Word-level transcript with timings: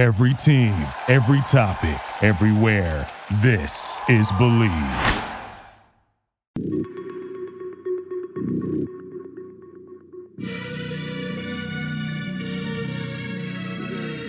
Every 0.00 0.32
team, 0.32 0.72
every 1.08 1.42
topic, 1.42 2.00
everywhere. 2.22 3.06
This 3.42 4.00
is 4.08 4.32
Bleav. 4.32 4.70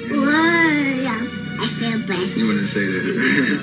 Whoa, 0.10 0.28
I 1.62 1.68
feel 1.80 2.06
blessed. 2.06 2.36
You 2.36 2.48
wouldn't 2.48 2.68
say 2.68 2.86
that. 2.88 3.62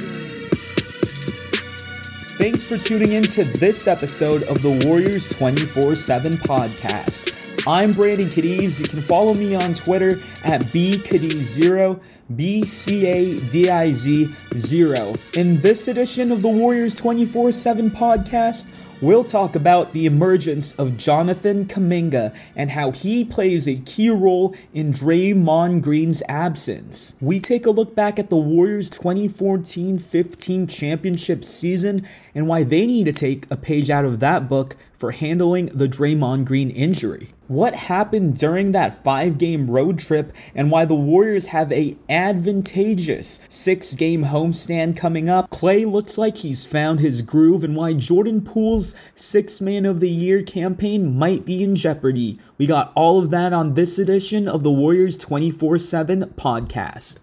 Thanks 2.38 2.64
for 2.64 2.79
tuning 2.79 3.12
in 3.12 3.25
to 3.25 3.45
this 3.45 3.86
episode 3.86 4.45
of 4.45 4.62
the 4.62 4.70
Warriors 4.86 5.29
24 5.29 5.95
7 5.95 6.32
podcast. 6.38 7.36
I'm 7.69 7.93
Brandon 7.93 8.30
Cadiz. 8.30 8.80
You 8.80 8.89
can 8.89 9.03
follow 9.03 9.35
me 9.35 9.55
on 9.55 9.75
Twitter 9.75 10.23
at 10.43 10.62
bcadiz0, 10.73 12.00
B 12.35 12.64
C 12.64 13.07
A 13.07 13.41
D 13.41 13.68
I 13.68 13.93
Z 13.93 14.35
0. 14.57 15.14
In 15.35 15.61
this 15.61 15.86
edition 15.86 16.32
of 16.32 16.41
the 16.41 16.49
Warriors 16.49 16.94
24 16.94 17.53
7 17.53 17.91
podcast, 17.91 18.71
we'll 19.03 19.22
talk 19.22 19.54
about 19.54 19.93
the 19.93 20.07
emergence 20.07 20.72
of 20.77 20.96
Jonathan 20.96 21.67
Kuminga 21.67 22.35
and 22.57 22.71
how 22.71 22.91
he 22.91 23.22
plays 23.22 23.69
a 23.69 23.75
key 23.75 24.08
role 24.08 24.55
in 24.72 24.91
Draymond 24.91 25.82
Green's 25.82 26.22
absence. 26.27 27.16
We 27.21 27.39
take 27.39 27.66
a 27.66 27.71
look 27.71 27.94
back 27.94 28.19
at 28.19 28.30
the 28.30 28.36
Warriors 28.39 28.89
2014 28.89 29.99
15 29.99 30.66
championship 30.69 31.44
season 31.44 32.08
and 32.39 32.47
why 32.47 32.62
they 32.62 32.87
need 32.87 33.03
to 33.03 33.12
take 33.12 33.51
a 33.51 33.56
page 33.56 33.91
out 33.91 34.05
of 34.05 34.20
that 34.20 34.48
book 34.48 34.77
for 34.97 35.11
handling 35.11 35.67
the 35.67 35.89
Draymond 35.89 36.45
Green 36.45 36.70
injury. 36.70 37.31
What 37.48 37.75
happened 37.75 38.37
during 38.37 38.70
that 38.73 39.03
5-game 39.03 39.69
road 39.69 39.98
trip 39.98 40.33
and 40.55 40.70
why 40.70 40.84
the 40.84 40.95
Warriors 40.95 41.48
have 41.48 41.73
a 41.73 41.97
advantageous 42.09 43.41
6-game 43.51 44.27
homestand 44.27 44.97
coming 44.97 45.28
up. 45.28 45.51
Klay 45.51 45.91
looks 45.91 46.17
like 46.17 46.39
he's 46.39 46.64
found 46.64 47.00
his 47.00 47.22
groove 47.22 47.64
and 47.64 47.75
why 47.75 47.95
Jordan 47.95 48.41
Poole's 48.42 48.95
6 49.17 49.61
man 49.61 49.84
of 49.84 49.98
the 49.98 50.11
year 50.11 50.45
campaign 50.45 51.19
might 51.19 51.45
be 51.45 51.64
in 51.64 51.75
jeopardy. 51.75 52.39
We 52.56 52.67
got 52.67 52.92
all 52.95 53.19
of 53.19 53.30
that 53.30 53.52
on 53.52 53.75
this 53.75 53.98
edition 53.98 54.47
of 54.47 54.62
the 54.62 54.70
Warriors 54.70 55.19
24/7 55.19 56.34
podcast. 56.34 57.17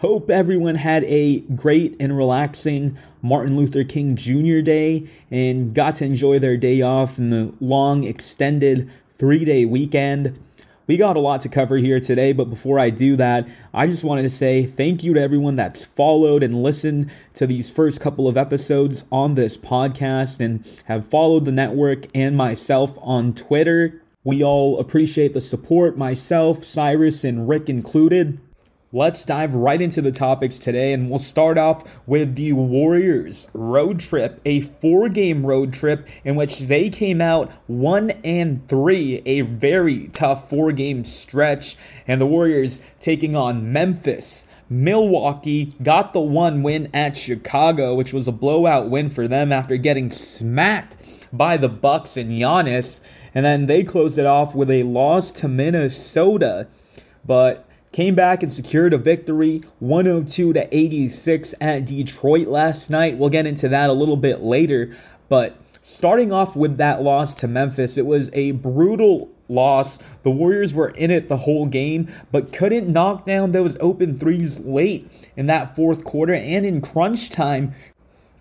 Hope 0.00 0.30
everyone 0.30 0.76
had 0.76 1.02
a 1.04 1.40
great 1.40 1.96
and 1.98 2.16
relaxing 2.16 2.96
Martin 3.20 3.56
Luther 3.56 3.82
King 3.82 4.14
Jr. 4.14 4.60
Day 4.60 5.08
and 5.28 5.74
got 5.74 5.96
to 5.96 6.04
enjoy 6.04 6.38
their 6.38 6.56
day 6.56 6.80
off 6.80 7.18
in 7.18 7.30
the 7.30 7.52
long, 7.58 8.04
extended 8.04 8.88
three 9.10 9.44
day 9.44 9.64
weekend. 9.64 10.38
We 10.86 10.98
got 10.98 11.16
a 11.16 11.20
lot 11.20 11.40
to 11.40 11.48
cover 11.48 11.78
here 11.78 11.98
today, 11.98 12.32
but 12.32 12.44
before 12.44 12.78
I 12.78 12.90
do 12.90 13.16
that, 13.16 13.48
I 13.74 13.88
just 13.88 14.04
wanted 14.04 14.22
to 14.22 14.30
say 14.30 14.64
thank 14.64 15.02
you 15.02 15.14
to 15.14 15.20
everyone 15.20 15.56
that's 15.56 15.84
followed 15.84 16.44
and 16.44 16.62
listened 16.62 17.10
to 17.34 17.44
these 17.44 17.68
first 17.68 18.00
couple 18.00 18.28
of 18.28 18.36
episodes 18.36 19.04
on 19.10 19.34
this 19.34 19.56
podcast 19.56 20.38
and 20.38 20.64
have 20.84 21.08
followed 21.08 21.44
the 21.44 21.50
network 21.50 22.06
and 22.14 22.36
myself 22.36 22.96
on 23.00 23.34
Twitter. 23.34 24.00
We 24.22 24.44
all 24.44 24.78
appreciate 24.78 25.34
the 25.34 25.40
support, 25.40 25.98
myself, 25.98 26.62
Cyrus, 26.62 27.24
and 27.24 27.48
Rick 27.48 27.68
included. 27.68 28.38
Let's 28.90 29.22
dive 29.22 29.54
right 29.54 29.82
into 29.82 30.00
the 30.00 30.10
topics 30.10 30.58
today, 30.58 30.94
and 30.94 31.10
we'll 31.10 31.18
start 31.18 31.58
off 31.58 32.00
with 32.08 32.36
the 32.36 32.54
Warriors 32.54 33.46
road 33.52 34.00
trip, 34.00 34.40
a 34.46 34.62
four 34.62 35.10
game 35.10 35.44
road 35.44 35.74
trip 35.74 36.08
in 36.24 36.36
which 36.36 36.60
they 36.60 36.88
came 36.88 37.20
out 37.20 37.52
one 37.66 38.12
and 38.24 38.66
three, 38.66 39.20
a 39.26 39.42
very 39.42 40.08
tough 40.14 40.48
four 40.48 40.72
game 40.72 41.04
stretch. 41.04 41.76
And 42.06 42.18
the 42.18 42.26
Warriors 42.26 42.80
taking 42.98 43.36
on 43.36 43.70
Memphis, 43.70 44.48
Milwaukee, 44.70 45.66
got 45.82 46.14
the 46.14 46.20
one 46.20 46.62
win 46.62 46.88
at 46.94 47.14
Chicago, 47.14 47.94
which 47.94 48.14
was 48.14 48.26
a 48.26 48.32
blowout 48.32 48.88
win 48.88 49.10
for 49.10 49.28
them 49.28 49.52
after 49.52 49.76
getting 49.76 50.10
smacked 50.10 50.96
by 51.30 51.58
the 51.58 51.68
Bucks 51.68 52.16
and 52.16 52.30
Giannis. 52.30 53.02
And 53.34 53.44
then 53.44 53.66
they 53.66 53.84
closed 53.84 54.18
it 54.18 54.24
off 54.24 54.54
with 54.54 54.70
a 54.70 54.84
loss 54.84 55.30
to 55.32 55.46
Minnesota. 55.46 56.68
But 57.22 57.67
came 57.92 58.14
back 58.14 58.42
and 58.42 58.52
secured 58.52 58.92
a 58.92 58.98
victory 58.98 59.62
102 59.78 60.52
to 60.52 60.76
86 60.76 61.54
at 61.60 61.86
Detroit 61.86 62.48
last 62.48 62.90
night. 62.90 63.18
We'll 63.18 63.30
get 63.30 63.46
into 63.46 63.68
that 63.68 63.90
a 63.90 63.94
little 63.94 64.16
bit 64.16 64.40
later, 64.40 64.96
but 65.28 65.56
starting 65.80 66.32
off 66.32 66.56
with 66.56 66.76
that 66.76 67.02
loss 67.02 67.34
to 67.34 67.48
Memphis, 67.48 67.96
it 67.96 68.06
was 68.06 68.30
a 68.32 68.52
brutal 68.52 69.30
loss. 69.48 69.98
The 70.22 70.30
Warriors 70.30 70.74
were 70.74 70.90
in 70.90 71.10
it 71.10 71.28
the 71.28 71.38
whole 71.38 71.66
game, 71.66 72.08
but 72.30 72.52
couldn't 72.52 72.92
knock 72.92 73.24
down 73.24 73.52
those 73.52 73.76
open 73.80 74.14
threes 74.14 74.60
late 74.60 75.10
in 75.36 75.46
that 75.46 75.74
fourth 75.74 76.04
quarter 76.04 76.34
and 76.34 76.66
in 76.66 76.80
crunch 76.80 77.30
time 77.30 77.72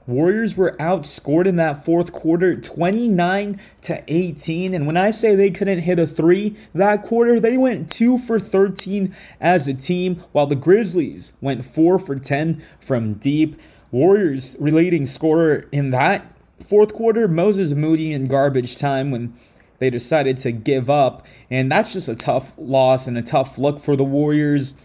Warriors 0.07 0.55
were 0.55 0.71
outscored 0.79 1.47
in 1.47 1.57
that 1.57 1.83
fourth 1.83 2.13
quarter 2.13 2.55
29 2.55 3.59
to 3.81 4.03
18 4.07 4.73
and 4.73 4.87
when 4.87 4.95
I 4.95 5.11
say 5.11 5.35
they 5.35 5.51
couldn't 5.51 5.79
hit 5.79 5.99
a 5.99 6.07
3 6.07 6.55
that 6.73 7.03
quarter 7.03 7.41
they 7.41 7.57
went 7.57 7.89
2 7.89 8.17
for 8.17 8.39
13 8.39 9.13
as 9.41 9.67
a 9.67 9.73
team 9.73 10.23
while 10.31 10.47
the 10.47 10.55
Grizzlies 10.55 11.33
went 11.41 11.65
4 11.65 11.99
for 11.99 12.15
10 12.15 12.63
from 12.79 13.15
deep. 13.15 13.59
Warriors 13.91 14.55
relating 14.59 15.05
scorer 15.05 15.65
in 15.73 15.91
that 15.91 16.33
fourth 16.65 16.93
quarter 16.93 17.27
Moses 17.27 17.73
Moody 17.73 18.13
in 18.13 18.27
garbage 18.27 18.77
time 18.77 19.11
when 19.11 19.33
they 19.79 19.89
decided 19.89 20.37
to 20.39 20.53
give 20.53 20.89
up 20.89 21.25
and 21.49 21.69
that's 21.69 21.91
just 21.91 22.07
a 22.07 22.15
tough 22.15 22.53
loss 22.57 23.07
and 23.07 23.17
a 23.17 23.21
tough 23.21 23.57
look 23.57 23.81
for 23.81 23.97
the 23.97 24.05
Warriors. 24.05 24.75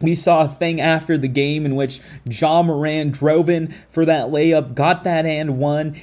We 0.00 0.14
saw 0.14 0.42
a 0.42 0.48
thing 0.48 0.80
after 0.80 1.18
the 1.18 1.28
game 1.28 1.66
in 1.66 1.76
which 1.76 2.00
Ja 2.24 2.62
Morant 2.62 3.12
drove 3.12 3.50
in 3.50 3.74
for 3.90 4.04
that 4.06 4.28
layup, 4.28 4.74
got 4.74 5.04
that 5.04 5.26
and 5.26 5.58
won, 5.58 5.94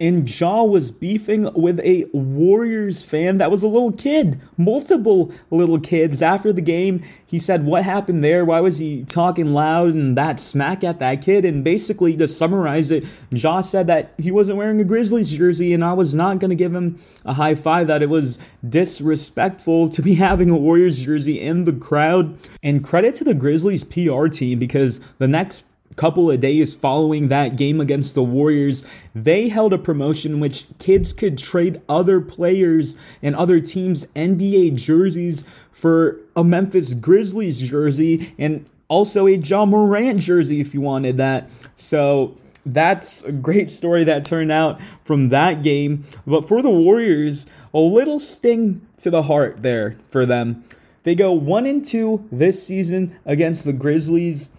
and 0.00 0.40
Ja 0.40 0.64
was 0.64 0.90
beefing 0.90 1.52
with 1.54 1.78
a 1.80 2.06
Warriors 2.12 3.04
fan 3.04 3.38
that 3.38 3.50
was 3.50 3.62
a 3.62 3.68
little 3.68 3.92
kid, 3.92 4.40
multiple 4.56 5.32
little 5.50 5.78
kids. 5.78 6.22
After 6.22 6.52
the 6.52 6.62
game, 6.62 7.02
he 7.24 7.38
said, 7.38 7.64
What 7.64 7.84
happened 7.84 8.24
there? 8.24 8.44
Why 8.44 8.60
was 8.60 8.78
he 8.78 9.04
talking 9.04 9.52
loud 9.52 9.90
and 9.90 10.16
that 10.16 10.40
smack 10.40 10.82
at 10.82 10.98
that 10.98 11.22
kid? 11.22 11.44
And 11.44 11.62
basically, 11.62 12.16
to 12.16 12.26
summarize 12.26 12.90
it, 12.90 13.04
Ja 13.30 13.60
said 13.60 13.86
that 13.86 14.14
he 14.18 14.30
wasn't 14.30 14.58
wearing 14.58 14.80
a 14.80 14.84
Grizzlies 14.84 15.30
jersey, 15.30 15.72
and 15.72 15.84
I 15.84 15.92
was 15.92 16.14
not 16.14 16.38
going 16.38 16.50
to 16.50 16.56
give 16.56 16.74
him 16.74 17.00
a 17.24 17.34
high 17.34 17.54
five, 17.54 17.86
that 17.86 18.02
it 18.02 18.08
was 18.08 18.38
disrespectful 18.66 19.88
to 19.90 20.02
be 20.02 20.14
having 20.16 20.50
a 20.50 20.56
Warriors 20.56 21.04
jersey 21.04 21.40
in 21.40 21.64
the 21.64 21.72
crowd. 21.72 22.36
And 22.62 22.82
credit 22.82 23.14
to 23.16 23.24
the 23.24 23.34
Grizzlies 23.34 23.84
PR 23.84 24.26
team 24.26 24.58
because 24.58 25.00
the 25.18 25.28
next 25.28 25.66
couple 25.96 26.30
of 26.30 26.40
days 26.40 26.74
following 26.74 27.28
that 27.28 27.56
game 27.56 27.80
against 27.80 28.14
the 28.14 28.22
Warriors, 28.22 28.84
they 29.14 29.48
held 29.48 29.72
a 29.72 29.78
promotion 29.78 30.40
which 30.40 30.66
kids 30.78 31.12
could 31.12 31.36
trade 31.36 31.82
other 31.88 32.20
players 32.20 32.96
and 33.22 33.34
other 33.36 33.60
teams' 33.60 34.06
NBA 34.16 34.76
jerseys 34.76 35.44
for 35.72 36.20
a 36.36 36.44
Memphis 36.44 36.94
Grizzlies 36.94 37.60
jersey 37.60 38.34
and 38.38 38.64
also 38.88 39.26
a 39.26 39.32
Ja 39.32 39.64
Morant 39.64 40.20
jersey 40.20 40.60
if 40.60 40.74
you 40.74 40.80
wanted 40.80 41.16
that. 41.18 41.50
So 41.76 42.38
that's 42.64 43.24
a 43.24 43.32
great 43.32 43.70
story 43.70 44.04
that 44.04 44.24
turned 44.24 44.52
out 44.52 44.80
from 45.04 45.28
that 45.30 45.62
game. 45.62 46.04
But 46.26 46.48
for 46.48 46.62
the 46.62 46.70
Warriors, 46.70 47.46
a 47.72 47.78
little 47.78 48.20
sting 48.20 48.86
to 48.98 49.10
the 49.10 49.24
heart 49.24 49.62
there 49.62 49.96
for 50.08 50.26
them. 50.26 50.64
They 51.02 51.14
go 51.14 51.32
1 51.32 51.66
and 51.66 51.84
2 51.84 52.28
this 52.30 52.66
season 52.66 53.18
against 53.24 53.64
the 53.64 53.72
Grizzlies. 53.72 54.50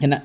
And 0.00 0.22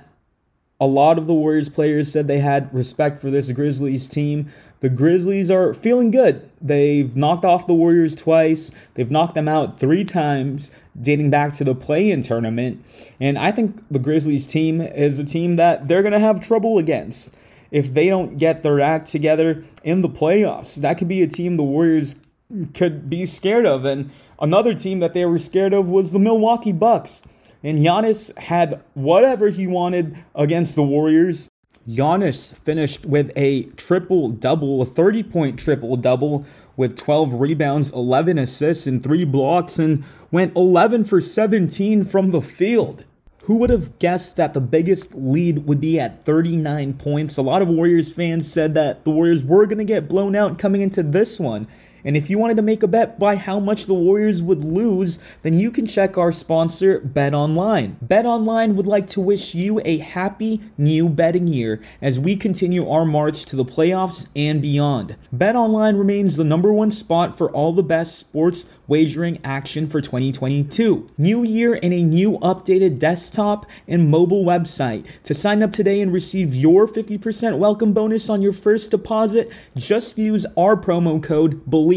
a 0.79 0.88
lot 0.88 1.17
of 1.17 1.28
the 1.28 1.34
Warriors 1.34 1.67
players 1.67 2.12
said 2.12 2.28
they 2.28 2.40
had 2.40 2.73
respect 2.73 3.19
for 3.19 3.29
this 3.29 3.51
Grizzlies 3.51 4.07
team. 4.07 4.47
The 4.79 4.90
Grizzlies 4.90 5.51
are 5.51 5.73
feeling 5.73 6.09
good. 6.09 6.50
They've 6.62 7.13
knocked 7.16 7.44
off 7.44 7.67
the 7.67 7.73
Warriors 7.73 8.16
twice, 8.16 8.72
they've 8.94 9.12
knocked 9.12 9.35
them 9.35 9.50
out 9.50 9.79
three 9.79 10.06
times, 10.06 10.72
dating 11.00 11.29
back 11.31 11.53
to 11.53 11.63
the 11.63 11.75
play 11.75 12.09
in 12.09 12.22
tournament. 12.22 12.84
And 13.19 13.38
I 13.38 13.51
think 13.51 13.84
the 13.91 13.99
Grizzlies 13.99 14.47
team 14.47 14.79
is 14.79 15.20
a 15.20 15.26
team 15.26 15.58
that 15.58 15.87
they're 15.87 16.02
going 16.02 16.14
to 16.14 16.20
have 16.20 16.40
trouble 16.40 16.78
against. 16.78 17.35
If 17.72 17.93
they 17.93 18.08
don't 18.08 18.37
get 18.37 18.64
their 18.64 18.79
act 18.79 19.08
together 19.08 19.64
in 19.84 20.02
the 20.02 20.09
playoffs, 20.09 20.76
that 20.76 20.97
could 20.97 21.08
be 21.08 21.22
a 21.22 21.28
team 21.28 21.58
the 21.58 21.64
Warriors 21.64 22.16
could 22.73 23.09
be 23.09 23.26
scared 23.26 23.66
of. 23.66 23.85
And 23.85 24.11
another 24.41 24.73
team 24.73 25.02
that 25.02 25.14
they 25.14 25.26
were 25.26 25.37
scared 25.37 25.73
of 25.73 25.87
was 25.87 26.11
the 26.11 26.20
Milwaukee 26.20 26.72
Bucks. 26.72 27.22
And 27.64 27.79
Giannis 27.79 28.38
had 28.38 28.82
whatever 28.94 29.50
he 29.50 29.67
wanted 29.67 30.23
against 30.34 30.76
the 30.76 30.84
Warriors. 30.84 31.50
Giannis 31.88 32.58
finished 32.58 33.06
with 33.06 33.32
a 33.35 33.64
triple 33.64 34.29
double, 34.29 34.82
a 34.82 34.85
30 34.85 35.23
point 35.23 35.59
triple 35.59 35.97
double 35.97 36.46
with 36.78 36.96
12 36.96 37.34
rebounds, 37.34 37.91
11 37.91 38.38
assists, 38.38 38.85
and 38.85 39.03
3 39.03 39.26
blocks, 39.26 39.79
and 39.79 40.06
went 40.32 40.56
11 40.56 41.03
for 41.06 41.20
17 41.20 42.06
from 42.06 42.32
the 42.32 42.41
field. 42.41 43.03
Who 43.44 43.58
would 43.58 43.72
have 43.72 43.97
guessed 43.97 44.38
that 44.38 44.53
the 44.53 44.62
biggest 44.62 45.16
lead 45.16 45.66
would 45.66 45.82
be 45.82 46.00
at 46.00 46.23
39 46.23 46.94
points? 46.94 47.35
A 47.38 47.41
lot 47.41 47.64
of 47.64 47.67
Warriors 47.67 48.14
fans 48.14 48.52
said 48.52 48.76
that 48.76 49.03
the 49.03 49.09
Warriors 49.09 49.44
were 49.44 49.66
going 49.66 49.79
to 49.79 49.85
get 49.85 50.08
blown 50.08 50.35
out 50.35 50.59
coming 50.59 50.82
into 50.82 51.02
this 51.02 51.40
one. 51.40 51.67
And 52.03 52.16
if 52.16 52.29
you 52.29 52.37
wanted 52.37 52.57
to 52.57 52.61
make 52.61 52.84
a 52.84 52.87
bet 52.87 53.19
by 53.19 53.35
how 53.35 53.59
much 53.59 53.85
the 53.85 53.93
Warriors 53.93 54.41
would 54.41 54.63
lose, 54.63 55.19
then 55.41 55.53
you 55.53 55.72
can 55.72 55.85
check 55.85 56.17
our 56.17 56.31
sponsor, 56.31 56.99
Bet 56.99 57.34
Online. 57.34 57.97
Bet 58.01 58.25
Online 58.25 58.75
would 58.75 58.87
like 58.87 59.07
to 59.07 59.22
wish 59.22 59.53
you 59.53 59.81
a 59.85 59.97
happy 59.97 60.61
new 60.78 61.09
betting 61.09 61.47
year 61.47 61.81
as 62.01 62.19
we 62.19 62.35
continue 62.35 62.90
our 62.90 63.05
march 63.05 63.46
to 63.46 63.55
the 63.55 63.66
playoffs 63.66 64.28
and 64.35 64.61
beyond. 64.61 65.16
Bet 65.31 65.55
Online 65.55 65.96
remains 65.96 66.35
the 66.35 66.43
number 66.43 66.72
one 66.72 66.91
spot 66.91 67.37
for 67.37 67.51
all 67.51 67.73
the 67.73 67.84
best 67.84 68.17
sports 68.17 68.69
wagering 68.87 69.40
action 69.43 69.87
for 69.87 70.02
2022. 70.02 71.09
New 71.17 71.43
year 71.43 71.79
and 71.81 71.93
a 71.93 72.02
new 72.02 72.40
updated 72.40 72.99
desktop 72.99 73.66
and 73.87 74.09
mobile 74.09 74.43
website. 74.43 75.05
To 75.23 75.34
sign 75.34 75.61
up 75.61 75.72
today 75.72 76.02
and 76.02 76.11
receive 76.11 76.55
your 76.55 76.87
50% 76.87 77.57
welcome 77.57 77.93
bonus 77.93 78.29
on 78.29 78.41
your 78.41 78.53
first 78.53 78.91
deposit, 78.91 79.52
just 79.75 80.17
use 80.17 80.45
our 80.57 80.75
promo 80.75 81.22
code 81.22 81.66
BLEAV, 81.66 81.89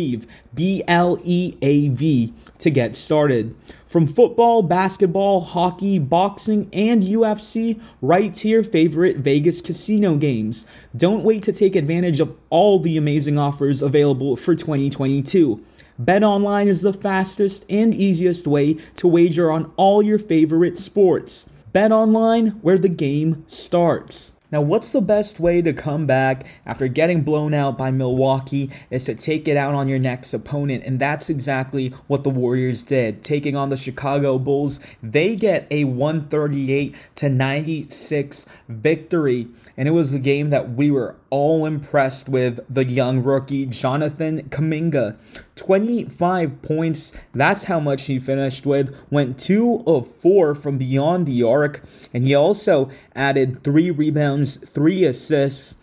B 0.54 0.82
L 0.88 1.18
E 1.22 1.56
A 1.62 1.88
V, 1.88 2.32
to 2.58 2.70
get 2.70 2.96
started. 2.96 3.54
From 3.86 4.06
football, 4.06 4.62
basketball, 4.62 5.42
hockey, 5.42 5.98
boxing, 5.98 6.70
and 6.72 7.02
UFC, 7.02 7.78
right 8.00 8.32
to 8.34 8.48
your 8.48 8.62
favorite 8.62 9.18
Vegas 9.18 9.60
casino 9.60 10.16
games. 10.16 10.64
Don't 10.96 11.24
wait 11.24 11.42
to 11.42 11.52
take 11.52 11.76
advantage 11.76 12.18
of 12.18 12.34
all 12.48 12.78
the 12.78 12.96
amazing 12.96 13.38
offers 13.38 13.82
available 13.82 14.34
for 14.36 14.54
2022. 14.54 15.62
BetOnline 16.00 16.68
is 16.68 16.80
the 16.80 16.94
fastest 16.94 17.66
and 17.68 17.94
easiest 17.94 18.46
way 18.46 18.74
to 18.96 19.06
wager 19.06 19.52
on 19.52 19.70
all 19.76 20.02
your 20.02 20.18
favorite 20.18 20.78
sports. 20.78 21.52
BetOnline, 21.74 22.60
where 22.62 22.78
the 22.78 22.88
game 22.88 23.44
starts. 23.46 24.31
Now, 24.52 24.60
what's 24.60 24.92
the 24.92 25.00
best 25.00 25.40
way 25.40 25.62
to 25.62 25.72
come 25.72 26.04
back 26.04 26.44
after 26.66 26.86
getting 26.86 27.22
blown 27.22 27.54
out 27.54 27.78
by 27.78 27.90
Milwaukee 27.90 28.70
is 28.90 29.04
to 29.04 29.14
take 29.14 29.48
it 29.48 29.56
out 29.56 29.74
on 29.74 29.88
your 29.88 29.98
next 29.98 30.34
opponent, 30.34 30.84
and 30.84 31.00
that's 31.00 31.30
exactly 31.30 31.88
what 32.06 32.22
the 32.22 32.28
Warriors 32.28 32.82
did, 32.82 33.24
taking 33.24 33.56
on 33.56 33.70
the 33.70 33.78
Chicago 33.78 34.38
Bulls. 34.38 34.78
They 35.02 35.36
get 35.36 35.66
a 35.70 35.84
138 35.84 36.94
to 37.14 37.30
96 37.30 38.44
victory, 38.68 39.48
and 39.74 39.88
it 39.88 39.92
was 39.92 40.12
the 40.12 40.18
game 40.18 40.50
that 40.50 40.74
we 40.74 40.90
were 40.90 41.16
all 41.30 41.64
impressed 41.64 42.28
with 42.28 42.60
the 42.68 42.84
young 42.84 43.22
rookie 43.22 43.64
Jonathan 43.64 44.42
Kuminga. 44.50 45.16
25 45.56 46.62
points, 46.62 47.12
that's 47.34 47.64
how 47.64 47.78
much 47.78 48.06
he 48.06 48.18
finished 48.18 48.64
with. 48.66 48.96
Went 49.10 49.38
2 49.38 49.84
of 49.86 50.06
4 50.16 50.54
from 50.54 50.78
beyond 50.78 51.26
the 51.26 51.42
arc, 51.42 51.82
and 52.12 52.24
he 52.24 52.34
also 52.34 52.90
added 53.14 53.62
3 53.62 53.90
rebounds, 53.90 54.56
3 54.56 55.04
assists 55.04 55.76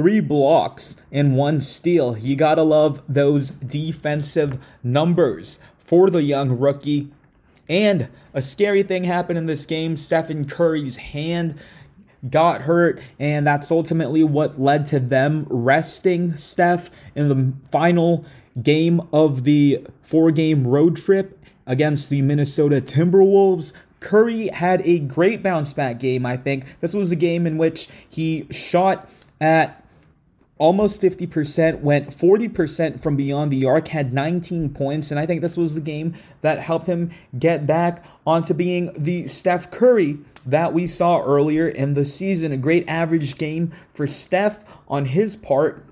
three 0.00 0.20
blocks 0.20 0.96
and 1.12 1.36
one 1.36 1.60
steal. 1.60 2.16
You 2.16 2.34
gotta 2.34 2.62
love 2.62 3.02
those 3.06 3.50
defensive 3.50 4.56
numbers 4.82 5.60
for 5.78 6.08
the 6.08 6.22
young 6.22 6.58
rookie. 6.58 7.10
And 7.68 8.08
a 8.32 8.40
scary 8.40 8.82
thing 8.82 9.04
happened 9.04 9.36
in 9.36 9.44
this 9.44 9.66
game. 9.66 9.98
Stephen 9.98 10.46
Curry's 10.46 10.96
hand 10.96 11.54
got 12.30 12.62
hurt, 12.62 12.98
and 13.18 13.46
that's 13.46 13.70
ultimately 13.70 14.24
what 14.24 14.58
led 14.58 14.86
to 14.86 15.00
them 15.00 15.46
resting 15.50 16.34
Steph 16.34 16.88
in 17.14 17.28
the 17.28 17.52
final 17.70 18.24
game 18.62 19.00
of 19.12 19.44
the 19.44 19.86
four 20.02 20.30
game 20.30 20.66
road 20.66 20.96
trip 20.96 21.38
against 21.66 22.10
the 22.10 22.22
Minnesota 22.22 22.80
Timberwolves. 22.80 23.72
Curry 24.00 24.48
had 24.48 24.80
a 24.84 24.98
great 24.98 25.42
bounce 25.42 25.74
back 25.74 26.00
game, 26.00 26.24
I 26.24 26.36
think. 26.36 26.80
This 26.80 26.94
was 26.94 27.12
a 27.12 27.16
game 27.16 27.46
in 27.46 27.58
which 27.58 27.88
he 28.08 28.46
shot 28.50 29.08
at 29.40 29.84
almost 30.60 31.00
50%, 31.00 31.80
went 31.80 32.10
40% 32.10 33.00
from 33.00 33.16
beyond 33.16 33.50
the 33.50 33.64
arc, 33.64 33.88
had 33.88 34.12
19 34.12 34.74
points, 34.74 35.10
and 35.10 35.18
I 35.18 35.24
think 35.24 35.40
this 35.40 35.56
was 35.56 35.74
the 35.74 35.80
game 35.80 36.14
that 36.42 36.58
helped 36.58 36.86
him 36.86 37.10
get 37.38 37.66
back 37.66 38.04
onto 38.26 38.52
being 38.52 38.92
the 38.94 39.26
Steph 39.26 39.70
Curry 39.70 40.18
that 40.44 40.74
we 40.74 40.86
saw 40.86 41.22
earlier 41.22 41.66
in 41.66 41.94
the 41.94 42.04
season. 42.04 42.52
A 42.52 42.58
great 42.58 42.86
average 42.86 43.38
game 43.38 43.72
for 43.94 44.06
Steph 44.06 44.64
on 44.86 45.06
his 45.06 45.34
part. 45.34 45.84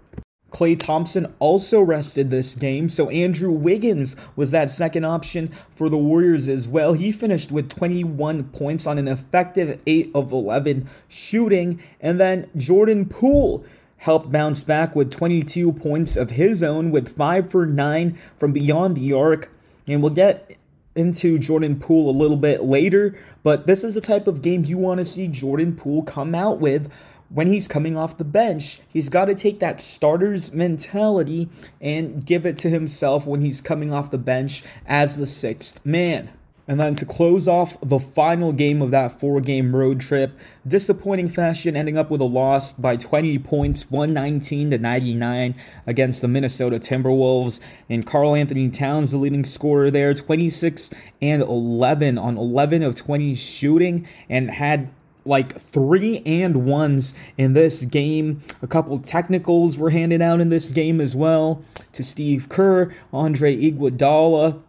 Klay 0.50 0.78
Thompson 0.78 1.34
also 1.38 1.80
rested 1.80 2.30
this 2.30 2.54
game, 2.54 2.88
so 2.88 3.10
Andrew 3.10 3.50
Wiggins 3.50 4.16
was 4.34 4.50
that 4.50 4.70
second 4.70 5.04
option 5.04 5.48
for 5.74 5.88
the 5.88 5.98
Warriors 5.98 6.48
as 6.48 6.66
well. 6.66 6.94
He 6.94 7.12
finished 7.12 7.52
with 7.52 7.68
21 7.68 8.44
points 8.44 8.86
on 8.86 8.98
an 8.98 9.08
effective 9.08 9.78
8 9.86 10.10
of 10.14 10.32
11 10.32 10.88
shooting, 11.06 11.82
and 12.00 12.18
then 12.18 12.50
Jordan 12.56 13.06
Poole 13.06 13.64
helped 13.98 14.32
bounce 14.32 14.64
back 14.64 14.96
with 14.96 15.10
22 15.10 15.72
points 15.72 16.16
of 16.16 16.30
his 16.30 16.62
own, 16.62 16.90
with 16.90 17.14
5 17.14 17.50
for 17.50 17.66
9 17.66 18.18
from 18.38 18.52
beyond 18.52 18.96
the 18.96 19.12
arc. 19.12 19.50
And 19.86 20.02
we'll 20.02 20.12
get 20.12 20.56
into 20.94 21.38
Jordan 21.38 21.78
Poole 21.78 22.10
a 22.10 22.12
little 22.12 22.36
bit 22.36 22.64
later, 22.64 23.16
but 23.42 23.66
this 23.66 23.84
is 23.84 23.94
the 23.94 24.00
type 24.00 24.26
of 24.26 24.42
game 24.42 24.64
you 24.64 24.78
want 24.78 24.98
to 24.98 25.04
see 25.04 25.28
Jordan 25.28 25.76
Poole 25.76 26.02
come 26.02 26.34
out 26.34 26.58
with 26.58 26.92
when 27.28 27.48
he's 27.48 27.68
coming 27.68 27.96
off 27.96 28.16
the 28.16 28.24
bench. 28.24 28.80
He's 28.88 29.08
got 29.08 29.26
to 29.26 29.34
take 29.34 29.60
that 29.60 29.80
starter's 29.80 30.52
mentality 30.52 31.48
and 31.80 32.24
give 32.24 32.46
it 32.46 32.56
to 32.58 32.70
himself 32.70 33.26
when 33.26 33.40
he's 33.40 33.60
coming 33.60 33.92
off 33.92 34.10
the 34.10 34.18
bench 34.18 34.62
as 34.86 35.16
the 35.16 35.26
sixth 35.26 35.84
man. 35.84 36.30
And 36.70 36.78
then 36.78 36.94
to 36.96 37.06
close 37.06 37.48
off 37.48 37.80
the 37.80 37.98
final 37.98 38.52
game 38.52 38.82
of 38.82 38.90
that 38.90 39.18
four 39.18 39.40
game 39.40 39.74
road 39.74 40.00
trip, 40.00 40.38
disappointing 40.66 41.28
fashion 41.28 41.74
ending 41.74 41.96
up 41.96 42.10
with 42.10 42.20
a 42.20 42.24
loss 42.24 42.74
by 42.74 42.96
20 42.96 43.38
points, 43.38 43.90
119 43.90 44.72
to 44.72 44.78
99 44.78 45.54
against 45.86 46.20
the 46.20 46.28
Minnesota 46.28 46.78
Timberwolves. 46.78 47.58
And 47.88 48.04
Karl-Anthony 48.04 48.68
Towns, 48.68 49.12
the 49.12 49.16
leading 49.16 49.44
scorer 49.44 49.90
there, 49.90 50.12
26 50.12 50.90
and 51.22 51.40
11 51.40 52.18
on 52.18 52.36
11 52.36 52.82
of 52.82 52.94
20 52.94 53.34
shooting, 53.34 54.06
and 54.28 54.50
had 54.50 54.90
like 55.28 55.56
three 55.56 56.22
and 56.26 56.64
ones 56.64 57.14
in 57.36 57.52
this 57.52 57.84
game. 57.84 58.42
A 58.62 58.66
couple 58.66 58.98
technicals 58.98 59.78
were 59.78 59.90
handed 59.90 60.20
out 60.20 60.40
in 60.40 60.48
this 60.48 60.70
game 60.72 61.00
as 61.00 61.14
well 61.14 61.62
to 61.92 62.02
Steve 62.02 62.48
Kerr, 62.48 62.92
Andre 63.12 63.54
Iguodala, 63.56 64.62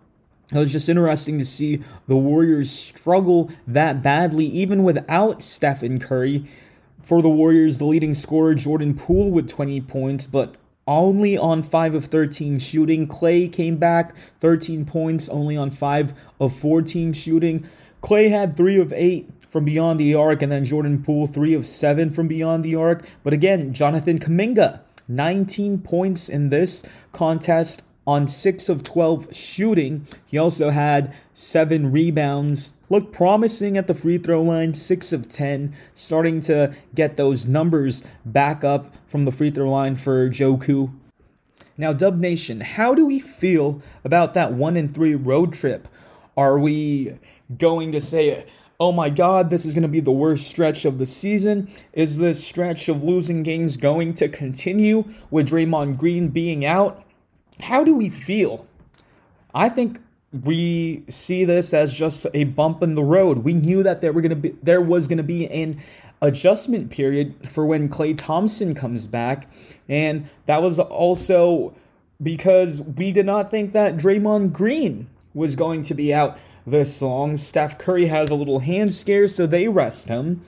it 0.52 0.58
was 0.58 0.72
just 0.72 0.90
interesting 0.90 1.38
to 1.38 1.46
see 1.46 1.84
the 2.08 2.16
Warriors 2.16 2.72
struggle 2.72 3.52
that 3.68 4.02
badly, 4.02 4.46
even 4.46 4.84
without 4.84 5.44
Stephen 5.44 6.00
Curry. 6.00 6.46
For 7.04 7.22
the 7.22 7.30
Warriors, 7.30 7.78
the 7.78 7.86
leading 7.86 8.14
scorer, 8.14 8.56
Jordan 8.56 8.96
Poole, 8.96 9.30
with 9.30 9.48
20 9.48 9.80
points, 9.82 10.26
but 10.26 10.56
only 10.88 11.38
on 11.38 11.62
5 11.62 11.96
of 11.96 12.06
13 12.06 12.58
shooting. 12.58 13.08
Klay 13.08 13.52
came 13.52 13.78
back, 13.78 14.16
13 14.40 14.86
points, 14.86 15.30
only 15.30 15.56
on 15.56 15.70
5 15.70 16.14
of 16.40 16.56
14 16.56 17.14
shooting. 17.14 17.68
Klay 18.02 18.30
had 18.30 18.58
3 18.58 18.80
of 18.80 18.92
8 18.94 19.30
from 19.50 19.66
beyond 19.66 20.00
the 20.00 20.16
arc, 20.16 20.42
and 20.42 20.52
then 20.52 20.64
Jordan 20.64 21.04
Poole, 21.04 21.28
3 21.28 21.54
of 21.54 21.66
7 21.66 22.12
from 22.12 22.28
beyond 22.28 22.64
the 22.64 22.76
arc. 22.76 23.06
But 23.24 23.34
again, 23.34 23.74
Jonathan 23.74 24.20
Kuminga, 24.20 24.82
19 25.08 25.80
points 25.80 26.30
in 26.30 26.50
this 26.50 26.86
contest 27.12 27.82
on 28.06 28.28
6 28.28 28.70
of 28.70 28.84
12 28.84 29.36
shooting. 29.36 30.08
He 30.26 30.38
also 30.38 30.70
had 30.70 31.14
7 31.34 31.92
rebounds. 31.92 32.74
Looked 32.90 33.12
promising 33.14 33.78
at 33.78 33.88
the 33.88 33.94
free 33.94 34.18
throw 34.18 34.42
line, 34.42 34.74
6 34.74 35.14
of 35.14 35.28
10, 35.30 35.76
starting 35.94 36.42
to 36.42 36.74
get 36.96 37.18
those 37.18 37.48
numbers 37.48 38.04
back 38.26 38.64
up 38.64 38.96
from 39.08 39.26
the 39.26 39.32
free 39.32 39.52
throw 39.52 39.70
line 39.70 39.96
for 39.96 40.30
Joku. 40.30 40.92
Now, 41.78 41.94
Dub 41.94 42.18
Nation, 42.18 42.62
how 42.62 42.94
do 42.94 43.06
we 43.06 43.20
feel 43.20 43.82
about 44.04 44.34
that 44.34 44.54
1 44.54 44.76
and 44.76 44.94
3 44.94 45.16
road 45.16 45.54
trip? 45.54 45.88
Are 46.36 46.58
we 46.58 47.18
going 47.58 47.92
to 47.92 48.02
say, 48.02 48.46
oh 48.80 48.92
my 48.92 49.10
god, 49.10 49.50
this 49.50 49.66
is 49.66 49.74
going 49.74 49.82
to 49.84 49.90
be 49.90 50.00
the 50.00 50.12
worst 50.12 50.48
stretch 50.48 50.86
of 50.86 51.00
the 51.00 51.06
season? 51.06 51.70
Is 51.94 52.18
this 52.18 52.46
stretch 52.46 52.88
of 52.88 53.04
losing 53.04 53.44
games 53.44 53.78
going 53.78 54.14
to 54.16 54.30
continue 54.30 55.04
with 55.30 55.50
Draymond 55.50 55.98
Green 55.98 56.30
being 56.30 56.66
out? 56.66 57.06
how 57.62 57.84
do 57.84 57.96
we 57.96 58.10
feel? 58.10 58.66
I 59.54 59.70
think 59.70 60.00
we 60.32 61.04
see 61.10 61.44
this 61.44 61.74
as 61.74 61.94
just 61.94 62.28
a 62.34 62.44
bump 62.46 62.84
in 62.84 62.96
the 62.96 63.04
road. 63.04 63.40
We 63.40 63.54
knew 63.54 63.84
that 63.84 64.02
there 64.02 64.14
were 64.14 64.22
gonna 64.22 64.36
be 64.36 64.56
there 64.62 64.82
was 64.82 65.08
gonna 65.08 65.24
be 65.24 65.48
an 65.48 65.80
adjustment 66.22 66.92
period 66.92 67.50
for 67.50 67.66
when 67.66 67.90
Klay 67.90 68.16
Thompson 68.18 68.76
comes 68.76 69.08
back, 69.08 69.50
and 69.88 70.30
that 70.46 70.62
was 70.62 70.80
also 70.80 71.74
because 72.22 72.82
we 72.82 73.12
did 73.12 73.26
not 73.26 73.50
think 73.50 73.74
that 73.74 73.98
Draymond 73.98 74.54
Green 74.54 75.10
was 75.34 75.56
going 75.56 75.84
to 75.84 75.94
be 75.94 76.14
out 76.14 76.38
this 76.70 77.02
long. 77.02 77.38
Steph 77.38 77.78
Curry 77.78 78.08
has 78.08 78.30
a 78.30 78.36
little 78.36 78.60
hand 78.60 78.94
scare, 78.94 79.28
so 79.28 79.46
they 79.46 79.68
rest 79.68 80.08
him. 80.08 80.44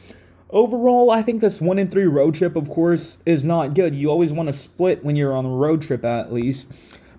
Overall, 0.50 1.12
I 1.12 1.22
think 1.22 1.40
this 1.40 1.62
one 1.62 1.80
in 1.80 1.90
three 1.90 2.06
road 2.06 2.36
trip, 2.36 2.56
of 2.56 2.70
course, 2.70 3.22
is 3.26 3.46
not 3.46 3.74
good. 3.74 3.96
You 3.96 4.10
always 4.10 4.34
want 4.34 4.48
to 4.48 4.54
split 4.54 5.04
when 5.04 5.16
you're 5.16 5.36
on 5.36 5.46
a 5.46 5.50
road 5.50 5.82
trip, 5.82 6.04
at 6.04 6.34
least. 6.34 6.72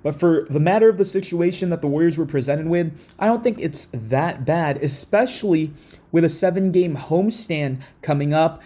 But 0.02 0.16
for 0.16 0.47
the 0.50 0.61
matter 0.61 0.88
of 0.88 0.99
the 0.99 1.04
situation 1.04 1.71
that 1.71 1.80
the 1.80 1.87
Warriors 1.87 2.18
were 2.18 2.26
presented 2.26 2.66
with, 2.66 2.92
I 3.18 3.26
don't 3.26 3.42
think 3.42 3.59
it's 3.61 3.87
that 3.92 4.44
bad, 4.44 4.82
especially 4.82 5.73
with 6.11 6.25
a 6.25 6.28
seven 6.28 6.73
game 6.73 6.97
homestand 6.97 7.80
coming 8.02 8.35
up 8.35 8.62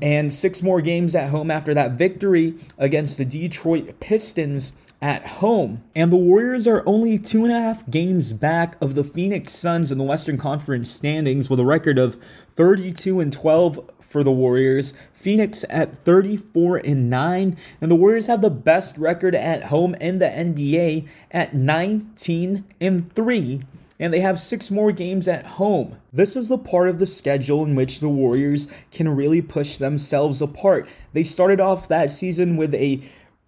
and 0.00 0.32
six 0.32 0.62
more 0.62 0.80
games 0.80 1.14
at 1.14 1.30
home 1.30 1.50
after 1.50 1.74
that 1.74 1.92
victory 1.92 2.54
against 2.78 3.16
the 3.16 3.24
Detroit 3.24 4.00
Pistons 4.00 4.74
at 5.02 5.26
home. 5.26 5.82
And 5.96 6.12
the 6.12 6.16
Warriors 6.16 6.68
are 6.68 6.84
only 6.86 7.18
two 7.18 7.42
and 7.44 7.52
a 7.52 7.60
half 7.60 7.90
games 7.90 8.32
back 8.32 8.80
of 8.80 8.94
the 8.94 9.02
Phoenix 9.02 9.52
Suns 9.52 9.90
in 9.90 9.98
the 9.98 10.04
Western 10.04 10.38
Conference 10.38 10.88
standings 10.88 11.50
with 11.50 11.58
a 11.58 11.64
record 11.64 11.98
of 11.98 12.16
32 12.54 13.18
and 13.18 13.32
12 13.32 13.90
for 14.00 14.22
the 14.22 14.30
Warriors. 14.30 14.94
Phoenix 15.12 15.64
at 15.68 15.98
34 16.04 16.76
and 16.78 17.10
9, 17.10 17.56
and 17.80 17.90
the 17.90 17.96
Warriors 17.96 18.28
have 18.28 18.42
the 18.42 18.50
best 18.50 18.96
record 18.96 19.34
at 19.34 19.64
home 19.64 19.96
in 19.96 20.20
the 20.20 20.26
NBA 20.26 21.08
at 21.32 21.52
19 21.52 22.64
and 22.80 23.12
3 23.12 23.62
and 24.00 24.12
they 24.12 24.20
have 24.20 24.40
six 24.40 24.68
more 24.68 24.90
games 24.90 25.28
at 25.28 25.46
home. 25.46 25.96
This 26.12 26.34
is 26.34 26.48
the 26.48 26.58
part 26.58 26.88
of 26.88 26.98
the 26.98 27.06
schedule 27.06 27.64
in 27.64 27.76
which 27.76 28.00
the 28.00 28.08
Warriors 28.08 28.66
can 28.90 29.08
really 29.08 29.40
push 29.40 29.76
themselves 29.76 30.42
apart. 30.42 30.88
They 31.12 31.22
started 31.22 31.60
off 31.60 31.86
that 31.86 32.10
season 32.10 32.56
with 32.56 32.74
a 32.74 33.00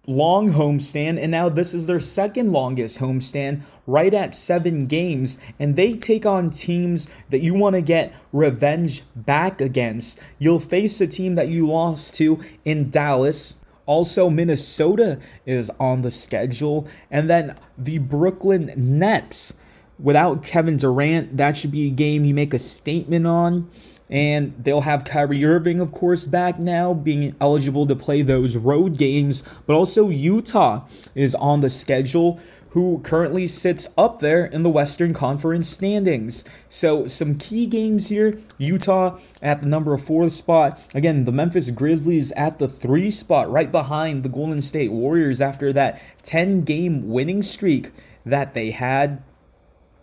long 0.07 0.53
homestand, 0.53 1.19
and 1.21 1.31
now 1.31 1.49
this 1.49 1.73
is 1.73 1.87
their 1.87 1.99
second 1.99 2.51
longest 2.51 2.99
homestand, 2.99 3.61
right 3.87 4.13
at 4.13 4.35
seven 4.35 4.85
games. 4.85 5.37
And 5.59 5.75
they 5.75 5.93
take 5.95 6.25
on 6.25 6.49
teams 6.49 7.09
that 7.29 7.41
you 7.41 7.53
want 7.53 7.75
to 7.75 7.81
get 7.81 8.13
revenge 8.31 9.03
back 9.15 9.61
against. 9.61 10.21
You'll 10.39 10.59
face 10.59 11.01
a 11.01 11.07
team 11.07 11.35
that 11.35 11.49
you 11.49 11.67
lost 11.67 12.15
to 12.15 12.39
in 12.63 12.89
Dallas. 12.89 13.57
Also, 13.85 14.29
Minnesota 14.29 15.19
is 15.45 15.69
on 15.79 16.01
the 16.01 16.11
schedule, 16.11 16.87
and 17.11 17.29
then 17.29 17.55
the 17.77 17.99
Brooklyn 17.99 18.73
Nets 18.75 19.57
without 19.99 20.43
Kevin 20.43 20.77
Durant, 20.77 21.37
that 21.37 21.57
should 21.57 21.71
be 21.71 21.87
a 21.87 21.91
game 21.91 22.25
you 22.25 22.33
make 22.33 22.53
a 22.53 22.59
statement 22.59 23.25
on. 23.27 23.69
And 24.09 24.53
they'll 24.59 24.81
have 24.81 25.03
Kyrie 25.03 25.43
Irving, 25.43 25.79
of 25.79 25.91
course, 25.91 26.25
back 26.25 26.59
now, 26.59 26.93
being 26.93 27.35
eligible 27.41 27.87
to 27.87 27.95
play 27.95 28.21
those 28.21 28.55
road 28.55 28.97
games. 28.97 29.43
But 29.65 29.75
also, 29.75 30.09
Utah 30.09 30.85
is 31.15 31.33
on 31.35 31.61
the 31.61 31.71
schedule, 31.71 32.39
who 32.69 32.99
currently 32.99 33.47
sits 33.47 33.87
up 33.97 34.19
there 34.19 34.45
in 34.45 34.61
the 34.61 34.69
Western 34.69 35.13
Conference 35.13 35.69
standings. 35.69 36.43
So, 36.69 37.07
some 37.07 37.37
key 37.37 37.65
games 37.65 38.09
here 38.09 38.37
Utah 38.57 39.17
at 39.41 39.61
the 39.61 39.67
number 39.67 39.95
four 39.97 40.29
spot. 40.29 40.79
Again, 40.93 41.25
the 41.25 41.31
Memphis 41.31 41.71
Grizzlies 41.71 42.31
at 42.33 42.59
the 42.59 42.67
three 42.67 43.09
spot, 43.09 43.49
right 43.49 43.71
behind 43.71 44.23
the 44.23 44.29
Golden 44.29 44.61
State 44.61 44.91
Warriors 44.91 45.41
after 45.41 45.73
that 45.73 46.01
10 46.23 46.61
game 46.61 47.09
winning 47.09 47.41
streak 47.41 47.91
that 48.25 48.53
they 48.53 48.71
had. 48.71 49.23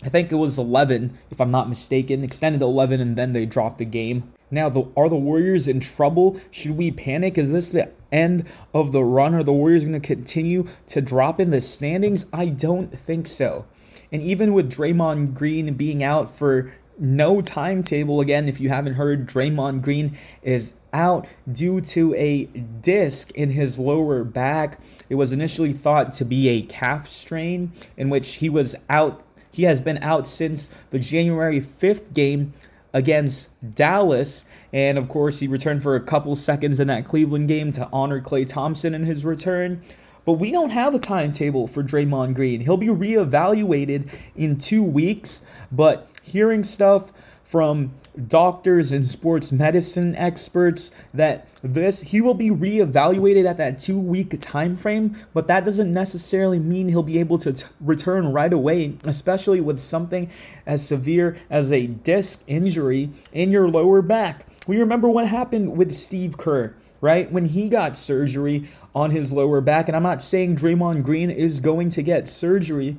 I 0.02 0.08
think 0.08 0.32
it 0.32 0.36
was 0.36 0.58
11, 0.58 1.16
if 1.30 1.40
I'm 1.40 1.50
not 1.50 1.68
mistaken, 1.68 2.24
extended 2.24 2.58
to 2.58 2.64
11, 2.64 3.00
and 3.00 3.16
then 3.16 3.32
they 3.32 3.46
dropped 3.46 3.78
the 3.78 3.84
game. 3.84 4.32
Now, 4.50 4.68
the, 4.68 4.86
are 4.96 5.08
the 5.08 5.16
Warriors 5.16 5.68
in 5.68 5.80
trouble? 5.80 6.40
Should 6.50 6.76
we 6.76 6.90
panic? 6.90 7.38
Is 7.38 7.52
this 7.52 7.70
the 7.70 7.90
end 8.10 8.46
of 8.74 8.92
the 8.92 9.04
run? 9.04 9.34
Are 9.34 9.42
the 9.42 9.52
Warriors 9.52 9.84
going 9.84 10.00
to 10.00 10.06
continue 10.06 10.66
to 10.88 11.00
drop 11.00 11.40
in 11.40 11.50
the 11.50 11.60
standings? 11.60 12.26
I 12.32 12.46
don't 12.46 12.96
think 12.96 13.26
so. 13.26 13.64
And 14.10 14.22
even 14.22 14.52
with 14.52 14.70
Draymond 14.70 15.34
Green 15.34 15.72
being 15.74 16.02
out 16.02 16.30
for 16.30 16.74
no 16.98 17.40
timetable, 17.40 18.20
again, 18.20 18.48
if 18.48 18.60
you 18.60 18.68
haven't 18.68 18.94
heard, 18.94 19.26
Draymond 19.26 19.82
Green 19.82 20.18
is 20.42 20.74
out 20.92 21.26
due 21.50 21.80
to 21.80 22.14
a 22.14 22.44
disc 22.44 23.30
in 23.32 23.50
his 23.50 23.78
lower 23.78 24.24
back. 24.24 24.78
It 25.08 25.14
was 25.14 25.32
initially 25.32 25.72
thought 25.72 26.12
to 26.14 26.24
be 26.24 26.48
a 26.48 26.62
calf 26.62 27.08
strain, 27.08 27.72
in 27.96 28.10
which 28.10 28.34
he 28.34 28.50
was 28.50 28.76
out 28.90 29.22
he 29.52 29.64
has 29.64 29.80
been 29.80 29.98
out 29.98 30.26
since 30.26 30.68
the 30.90 30.98
January 30.98 31.60
5th 31.60 32.12
game 32.12 32.54
against 32.92 33.50
Dallas. 33.74 34.46
And 34.72 34.98
of 34.98 35.08
course, 35.08 35.40
he 35.40 35.46
returned 35.46 35.82
for 35.82 35.94
a 35.94 36.00
couple 36.00 36.34
seconds 36.36 36.80
in 36.80 36.88
that 36.88 37.04
Cleveland 37.04 37.48
game 37.48 37.70
to 37.72 37.88
honor 37.92 38.20
Klay 38.20 38.46
Thompson 38.46 38.94
in 38.94 39.04
his 39.04 39.24
return. 39.24 39.82
But 40.24 40.34
we 40.34 40.52
don't 40.52 40.70
have 40.70 40.94
a 40.94 40.98
timetable 40.98 41.66
for 41.66 41.82
Draymond 41.82 42.34
Green. 42.34 42.60
He'll 42.60 42.76
be 42.76 42.86
reevaluated 42.86 44.08
in 44.36 44.58
two 44.58 44.82
weeks. 44.82 45.44
But 45.70 46.08
hearing 46.22 46.64
stuff 46.64 47.12
from 47.52 47.92
doctors 48.28 48.92
and 48.92 49.06
sports 49.06 49.52
medicine 49.52 50.16
experts 50.16 50.90
that 51.12 51.46
this 51.62 52.00
he 52.00 52.18
will 52.18 52.32
be 52.32 52.48
reevaluated 52.48 53.46
at 53.46 53.58
that 53.58 53.78
two 53.78 54.00
week 54.00 54.40
time 54.40 54.74
frame 54.74 55.14
but 55.34 55.48
that 55.48 55.62
doesn't 55.62 55.92
necessarily 55.92 56.58
mean 56.58 56.88
he'll 56.88 57.02
be 57.02 57.18
able 57.18 57.36
to 57.36 57.52
t- 57.52 57.66
return 57.78 58.32
right 58.32 58.54
away 58.54 58.96
especially 59.04 59.60
with 59.60 59.80
something 59.80 60.30
as 60.64 60.86
severe 60.86 61.36
as 61.50 61.70
a 61.70 61.86
disc 61.86 62.42
injury 62.46 63.10
in 63.34 63.50
your 63.50 63.68
lower 63.68 64.00
back 64.00 64.46
we 64.66 64.78
remember 64.78 65.08
what 65.10 65.28
happened 65.28 65.76
with 65.76 65.94
steve 65.94 66.38
kerr 66.38 66.74
right? 67.02 67.32
When 67.32 67.46
he 67.46 67.68
got 67.68 67.96
surgery 67.96 68.68
on 68.94 69.10
his 69.10 69.32
lower 69.32 69.60
back, 69.60 69.88
and 69.88 69.96
I'm 69.96 70.04
not 70.04 70.22
saying 70.22 70.54
Draymond 70.54 71.02
Green 71.02 71.32
is 71.32 71.58
going 71.58 71.88
to 71.88 72.02
get 72.02 72.28
surgery, 72.28 72.96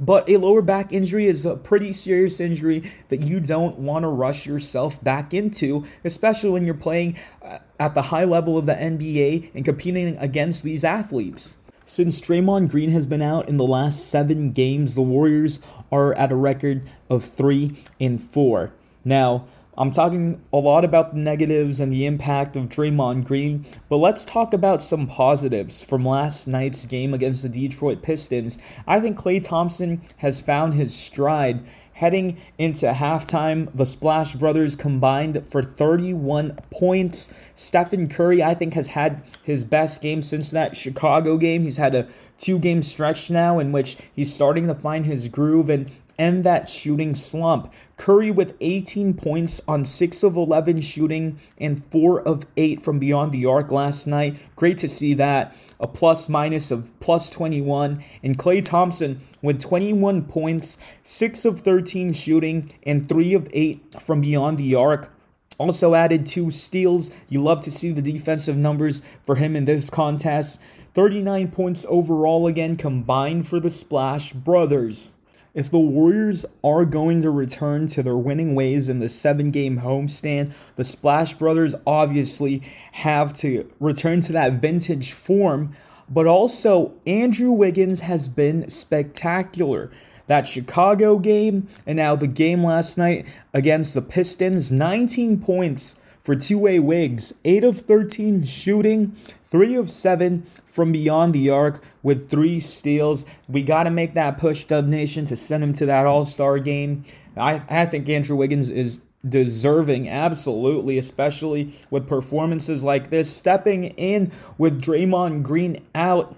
but 0.00 0.28
a 0.28 0.36
lower 0.36 0.62
back 0.62 0.92
injury 0.92 1.26
is 1.26 1.44
a 1.44 1.56
pretty 1.56 1.92
serious 1.92 2.40
injury 2.40 2.90
that 3.08 3.22
you 3.22 3.40
don't 3.40 3.78
want 3.78 4.04
to 4.04 4.08
rush 4.08 4.46
yourself 4.46 5.02
back 5.02 5.34
into, 5.34 5.84
especially 6.04 6.50
when 6.50 6.64
you're 6.64 6.74
playing 6.74 7.16
uh, 7.42 7.58
at 7.78 7.94
the 7.94 8.02
high 8.02 8.24
level 8.24 8.56
of 8.56 8.66
the 8.66 8.74
NBA 8.74 9.50
and 9.54 9.64
competing 9.64 10.16
against 10.18 10.62
these 10.62 10.84
athletes. 10.84 11.58
Since 11.84 12.20
Draymond 12.20 12.70
Green 12.70 12.90
has 12.92 13.06
been 13.06 13.22
out 13.22 13.48
in 13.48 13.58
the 13.58 13.66
last 13.66 14.06
seven 14.06 14.50
games, 14.50 14.94
the 14.94 15.02
Warriors 15.02 15.60
are 15.90 16.14
at 16.14 16.32
a 16.32 16.36
record 16.36 16.82
of 17.10 17.24
three 17.24 17.82
and 18.00 18.22
four. 18.22 18.72
Now, 19.04 19.46
I'm 19.76 19.90
talking 19.90 20.44
a 20.52 20.58
lot 20.58 20.84
about 20.84 21.14
the 21.14 21.20
negatives 21.20 21.80
and 21.80 21.90
the 21.90 22.04
impact 22.04 22.56
of 22.56 22.68
Draymond 22.68 23.24
Green, 23.24 23.64
but 23.88 23.96
let's 23.96 24.22
talk 24.22 24.52
about 24.52 24.82
some 24.82 25.06
positives 25.06 25.82
from 25.82 26.04
last 26.04 26.46
night's 26.46 26.84
game 26.84 27.14
against 27.14 27.42
the 27.42 27.48
Detroit 27.48 28.02
Pistons. 28.02 28.58
I 28.86 29.00
think 29.00 29.18
Klay 29.18 29.42
Thompson 29.42 30.02
has 30.18 30.42
found 30.42 30.74
his 30.74 30.94
stride. 30.94 31.64
Heading 31.94 32.38
into 32.58 32.90
halftime, 32.90 33.70
the 33.74 33.86
Splash 33.86 34.34
Brothers 34.34 34.76
combined 34.76 35.46
for 35.48 35.62
31 35.62 36.58
points. 36.70 37.32
Stephen 37.54 38.08
Curry, 38.08 38.42
I 38.42 38.54
think, 38.54 38.74
has 38.74 38.88
had 38.88 39.22
his 39.42 39.64
best 39.64 40.02
game 40.02 40.20
since 40.20 40.50
that 40.50 40.76
Chicago 40.76 41.36
game. 41.36 41.64
He's 41.64 41.76
had 41.76 41.94
a 41.94 42.08
two 42.38 42.58
game 42.58 42.82
stretch 42.82 43.30
now 43.30 43.58
in 43.58 43.72
which 43.72 43.98
he's 44.14 44.34
starting 44.34 44.66
to 44.66 44.74
find 44.74 45.06
his 45.06 45.28
groove 45.28 45.70
and 45.70 45.90
end 46.18 46.44
that 46.44 46.68
shooting 46.68 47.14
slump. 47.14 47.72
Curry 47.96 48.30
with 48.30 48.56
18 48.60 49.14
points 49.14 49.60
on 49.68 49.84
6 49.84 50.22
of 50.22 50.36
11 50.36 50.80
shooting 50.80 51.38
and 51.58 51.84
4 51.90 52.20
of 52.22 52.46
8 52.56 52.82
from 52.82 52.98
beyond 52.98 53.32
the 53.32 53.46
arc 53.46 53.70
last 53.70 54.06
night. 54.06 54.38
Great 54.56 54.78
to 54.78 54.88
see 54.88 55.14
that. 55.14 55.56
A 55.78 55.86
plus 55.86 56.28
minus 56.28 56.70
of 56.70 56.90
plus 57.00 57.30
21. 57.30 58.04
And 58.22 58.38
Klay 58.38 58.64
Thompson 58.64 59.20
with 59.40 59.60
21 59.60 60.22
points, 60.22 60.78
6 61.02 61.44
of 61.44 61.60
13 61.60 62.12
shooting, 62.12 62.72
and 62.84 63.08
3 63.08 63.34
of 63.34 63.48
8 63.52 64.02
from 64.02 64.20
beyond 64.20 64.58
the 64.58 64.74
arc. 64.74 65.12
Also 65.58 65.94
added 65.94 66.26
two 66.26 66.50
steals. 66.50 67.12
You 67.28 67.42
love 67.42 67.60
to 67.62 67.70
see 67.70 67.92
the 67.92 68.02
defensive 68.02 68.56
numbers 68.56 69.02
for 69.24 69.36
him 69.36 69.54
in 69.54 69.64
this 69.64 69.90
contest. 69.90 70.60
39 70.94 71.52
points 71.52 71.86
overall 71.88 72.46
again 72.46 72.76
combined 72.76 73.46
for 73.46 73.60
the 73.60 73.70
Splash 73.70 74.32
Brothers. 74.32 75.14
If 75.54 75.70
the 75.70 75.78
Warriors 75.78 76.46
are 76.64 76.86
going 76.86 77.20
to 77.20 77.30
return 77.30 77.86
to 77.88 78.02
their 78.02 78.16
winning 78.16 78.54
ways 78.54 78.88
in 78.88 79.00
the 79.00 79.08
seven 79.10 79.50
game 79.50 79.80
homestand, 79.80 80.54
the 80.76 80.84
Splash 80.84 81.34
Brothers 81.34 81.74
obviously 81.86 82.62
have 82.92 83.34
to 83.34 83.70
return 83.78 84.22
to 84.22 84.32
that 84.32 84.54
vintage 84.54 85.12
form. 85.12 85.74
But 86.08 86.26
also, 86.26 86.94
Andrew 87.06 87.52
Wiggins 87.52 88.00
has 88.00 88.28
been 88.28 88.70
spectacular. 88.70 89.90
That 90.26 90.48
Chicago 90.48 91.18
game 91.18 91.68
and 91.86 91.96
now 91.96 92.16
the 92.16 92.26
game 92.26 92.64
last 92.64 92.96
night 92.96 93.26
against 93.52 93.92
the 93.92 94.00
Pistons 94.00 94.72
19 94.72 95.42
points 95.42 96.00
for 96.24 96.34
two 96.34 96.58
way 96.58 96.78
Wiggs, 96.78 97.34
8 97.44 97.64
of 97.64 97.80
13 97.80 98.44
shooting, 98.44 99.16
3 99.52 99.74
of 99.76 99.90
7 99.90 100.46
from 100.66 100.90
beyond 100.90 101.34
the 101.34 101.50
arc 101.50 101.84
with 102.02 102.30
three 102.30 102.58
steals. 102.58 103.26
We 103.46 103.62
got 103.62 103.84
to 103.84 103.90
make 103.90 104.14
that 104.14 104.38
push, 104.38 104.64
Dub 104.64 104.86
Nation, 104.86 105.26
to 105.26 105.36
send 105.36 105.62
him 105.62 105.74
to 105.74 105.86
that 105.86 106.06
All 106.06 106.24
Star 106.24 106.58
game. 106.58 107.04
I, 107.36 107.62
I 107.68 107.84
think 107.84 108.08
Andrew 108.08 108.34
Wiggins 108.34 108.70
is 108.70 109.02
deserving, 109.28 110.08
absolutely, 110.08 110.96
especially 110.96 111.78
with 111.90 112.08
performances 112.08 112.82
like 112.82 113.10
this, 113.10 113.30
stepping 113.30 113.84
in 113.84 114.32
with 114.56 114.80
Draymond 114.80 115.42
Green 115.42 115.84
out. 115.94 116.34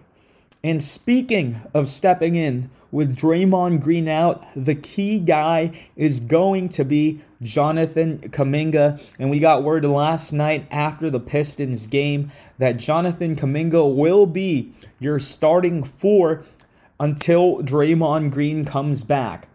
And 0.64 0.82
speaking 0.82 1.60
of 1.74 1.88
stepping 1.88 2.36
in 2.36 2.70
with 2.90 3.14
Draymond 3.14 3.82
Green 3.82 4.08
out, 4.08 4.46
the 4.56 4.74
key 4.74 5.18
guy 5.18 5.78
is 5.94 6.20
going 6.20 6.70
to 6.70 6.86
be 6.86 7.20
Jonathan 7.42 8.18
Kuminga. 8.30 8.98
And 9.18 9.28
we 9.28 9.40
got 9.40 9.62
word 9.62 9.84
last 9.84 10.32
night 10.32 10.66
after 10.70 11.10
the 11.10 11.20
Pistons 11.20 11.86
game 11.86 12.32
that 12.56 12.78
Jonathan 12.78 13.36
Kuminga 13.36 13.94
will 13.94 14.24
be 14.24 14.72
your 14.98 15.18
starting 15.18 15.84
four 15.84 16.44
until 16.98 17.58
Draymond 17.58 18.30
Green 18.30 18.64
comes 18.64 19.04
back. 19.04 19.48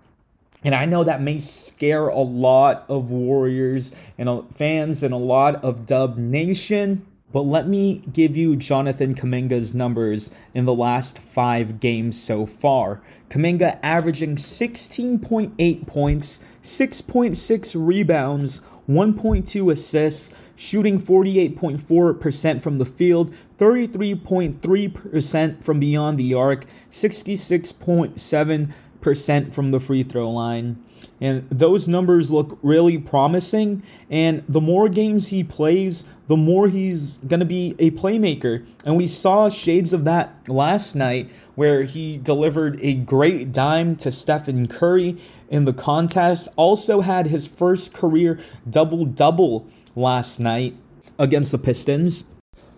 And 0.64 0.76
I 0.76 0.86
know 0.86 1.04
that 1.04 1.24
may 1.24 1.40
scare 1.40 2.08
a 2.08 2.20
lot 2.20 2.86
of 2.88 3.10
Warriors 3.10 3.96
and 4.16 4.46
fans 4.56 5.02
and 5.02 5.14
a 5.14 5.18
lot 5.18 5.64
of 5.64 5.88
Dub 5.88 6.18
Nation. 6.18 7.04
But 7.32 7.42
let 7.42 7.68
me 7.68 8.02
give 8.12 8.36
you 8.36 8.56
Jonathan 8.56 9.14
Kuminga's 9.14 9.76
numbers 9.76 10.32
in 10.54 10.66
the 10.66 10.74
last 10.74 11.20
five 11.20 11.80
games 11.80 12.20
so 12.22 12.48
far. 12.48 13.02
Kuminga 13.30 13.78
averaging 13.84 14.36
16.8 14.36 15.86
points, 15.86 16.44
6.6 16.64 17.88
rebounds, 17.88 18.62
1.2 18.90 19.72
assists, 19.72 20.34
shooting 20.56 21.00
48.4% 21.00 22.62
from 22.62 22.80
the 22.80 22.86
field, 22.86 23.32
33.3% 23.60 25.64
from 25.64 25.80
beyond 25.80 26.18
the 26.18 26.34
arc, 26.34 26.66
66.7% 26.92 28.74
from 29.02 29.72
the 29.72 29.80
free 29.80 30.04
throw 30.04 30.30
line. 30.30 30.84
And 31.22 31.50
those 31.50 31.88
numbers 31.88 32.32
look 32.32 32.58
really 32.62 32.98
promising. 32.98 33.84
And 34.10 34.44
the 34.48 34.62
more 34.62 34.88
games 34.88 35.28
he 35.28 35.44
plays, 35.44 36.06
the 36.28 36.38
more 36.38 36.70
he's 36.70 37.18
going 37.18 37.42
to 37.42 37.46
be 37.46 37.76
a 37.78 37.92
playmaker. 37.92 38.66
And 38.86 38.96
we 38.96 39.08
saw 39.08 39.50
shades 39.50 39.92
of 39.92 40.06
that 40.06 40.48
last 40.48 40.96
night 40.96 41.30
where 41.56 41.84
he 41.84 42.18
delivered 42.18 42.80
a 42.82 42.94
great 42.94 43.52
dime 43.52 43.96
to 43.98 44.12
Stephen 44.12 44.68
Curry 44.68 45.18
in 45.50 45.66
the 45.66 45.74
contest. 45.74 46.48
Also 46.56 47.02
had 47.02 47.28
his 47.28 47.46
first 47.46 47.94
career 47.94 48.40
double 48.70 49.06
double 49.06 49.68
last 49.96 50.40
night 50.40 50.76
against 51.18 51.52
the 51.52 51.58
Pistons. 51.58 52.26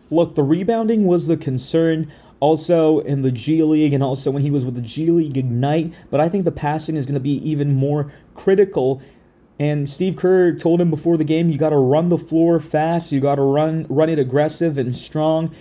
Look, 0.09 0.35
the 0.35 0.43
rebounding 0.43 1.05
was 1.05 1.27
the 1.27 1.37
concern 1.37 2.11
also 2.41 3.00
in 3.00 3.21
the 3.21 3.31
G 3.31 3.63
League 3.63 3.93
and 3.93 4.03
also 4.03 4.29
when 4.31 4.41
he 4.41 4.51
was 4.51 4.65
with 4.65 4.75
the 4.75 4.81
G 4.81 5.10
League 5.10 5.38
Ignite, 5.38 5.93
but 6.10 6.19
I 6.19 6.27
think 6.27 6.43
the 6.43 6.51
passing 6.51 6.98
is 6.98 7.05
going 7.05 7.13
to 7.13 7.21
be 7.21 7.38
even 7.50 7.74
more 7.74 8.12
critical. 8.36 9.01
And 9.57 9.89
Steve 9.89 10.17
Kerr 10.17 10.53
told 10.53 10.81
him 10.81 10.89
before 10.89 11.17
the 11.17 11.24
game, 11.24 11.50
you 11.50 11.57
got 11.57 11.69
to 11.69 11.77
run 11.77 12.10
the 12.10 12.17
floor 12.17 12.60
fast, 12.60 13.12
you 13.12 13.21
got 13.21 13.36
to 13.36 13.43
run 13.43 13.86
run 13.88 14.10
it 14.10 14.19
aggressive 14.19 14.77
and 14.77 14.93
strong. 14.93 15.55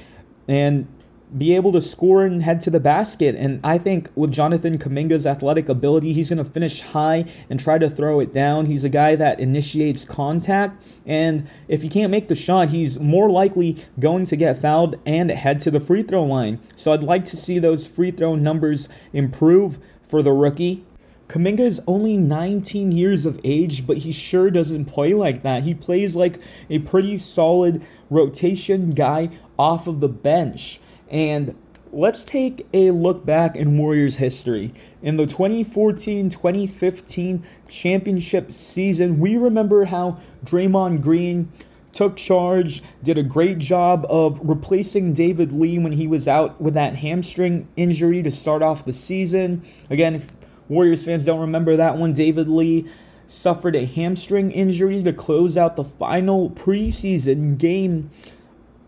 And 0.49 0.89
be 1.37 1.55
able 1.55 1.73
to 1.73 1.81
score 1.81 2.25
and 2.25 2.43
head 2.43 2.61
to 2.63 2.71
the 2.71 2.81
basket. 2.81 3.35
And 3.37 3.61
I 3.63 3.79
think 3.79 4.11
with 4.15 4.33
Jonathan 4.33 4.79
Kuminga's 4.79 5.27
athletic 5.27 5.69
ability, 5.69 6.13
he's 6.13 6.29
going 6.29 6.45
to 6.45 6.51
finish 6.51 6.81
high 6.81 7.25
and 7.49 7.61
try 7.61 7.79
to 7.79 7.89
throw 7.89 8.21
it 8.21 8.33
down. 8.33 8.67
He's 8.67 8.85
a 8.85 8.89
guy 8.89 9.17
that 9.17 9.41
initiates 9.41 10.05
contact. 10.05 10.83
And 11.07 11.49
if 11.69 11.83
he 11.83 11.89
can't 11.89 12.11
make 12.11 12.29
the 12.29 12.35
shot, 12.35 12.71
he's 12.71 12.99
more 12.99 13.31
likely 13.31 13.77
going 13.99 14.25
to 14.27 14.37
get 14.37 14.59
fouled 14.59 14.97
and 15.07 15.31
head 15.31 15.61
to 15.61 15.71
the 15.71 15.81
free 15.81 16.03
throw 16.03 16.25
line. 16.25 16.61
So 16.77 16.93
I'd 16.93 17.03
like 17.03 17.25
to 17.27 17.37
see 17.37 17.59
those 17.59 17.87
free 17.87 18.11
throw 18.11 18.35
numbers 18.35 18.89
improve 19.13 19.79
for 20.07 20.23
the 20.23 20.33
rookie. 20.33 20.85
Kuminga 21.31 21.61
is 21.61 21.81
only 21.87 22.17
19 22.17 22.91
years 22.91 23.25
of 23.25 23.39
age, 23.45 23.87
but 23.87 23.99
he 23.99 24.11
sure 24.11 24.51
doesn't 24.51 24.87
play 24.87 25.15
like 25.15 25.45
that. 25.45 25.63
He 25.63 25.75
plays 25.75 26.17
like 26.17 26.41
a 26.69 26.81
pretty 26.81 27.17
solid 27.19 27.83
rotation 28.11 28.91
guy 28.91 29.31
off 29.57 29.87
of 29.87 30.01
the 30.01 30.09
bench. 30.09 30.81
And 31.11 31.57
let's 31.93 32.23
take 32.23 32.67
a 32.73 32.93
look 32.93 33.27
back 33.27 33.57
in 33.57 33.77
Warriors 33.77 34.17
history. 34.17 34.73
In 35.03 35.17
the 35.17 35.27
2014 35.27 36.31
2015 36.31 37.45
championship 37.69 38.53
season, 38.53 39.19
we 39.19 39.37
remember 39.37 39.87
how 39.87 40.19
Draymond 40.45 41.03
Green 41.03 41.51
took 41.93 42.17
charge, 42.17 42.83
did 43.03 43.19
a 43.19 43.23
great 43.23 43.59
job 43.59 44.07
of 44.09 44.41
replacing 44.43 45.13
David 45.13 45.53
Lee 45.53 45.79
when 45.79 45.93
he 45.93 46.07
was 46.07 46.29
out 46.29 46.61
with 46.61 46.75
that 46.75 46.97
hamstring 46.97 47.67
injury 47.77 48.23
to 48.23 48.31
start 48.31 48.63
off 48.63 48.85
the 48.85 48.93
season. 48.93 49.63
Again, 49.91 50.15
if 50.15 50.31
Warriors 50.69 51.05
fans 51.05 51.25
don't 51.25 51.41
remember 51.41 51.77
that 51.77 51.97
one, 51.99 52.13
David 52.13 52.49
Lee 52.49 52.87
suffered 53.27 53.75
a 53.75 53.85
hamstring 53.87 54.53
injury 54.53 55.03
to 55.03 55.13
close 55.13 55.57
out 55.57 55.75
the 55.75 55.85
final 55.85 56.51
preseason 56.51 57.59
game 57.59 58.11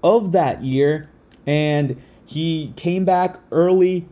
of 0.03 0.31
that 0.33 0.63
year. 0.63 1.09
And 1.45 2.01
he 2.27 2.73
came 2.77 3.05
back 3.05 3.39
early 3.51 4.09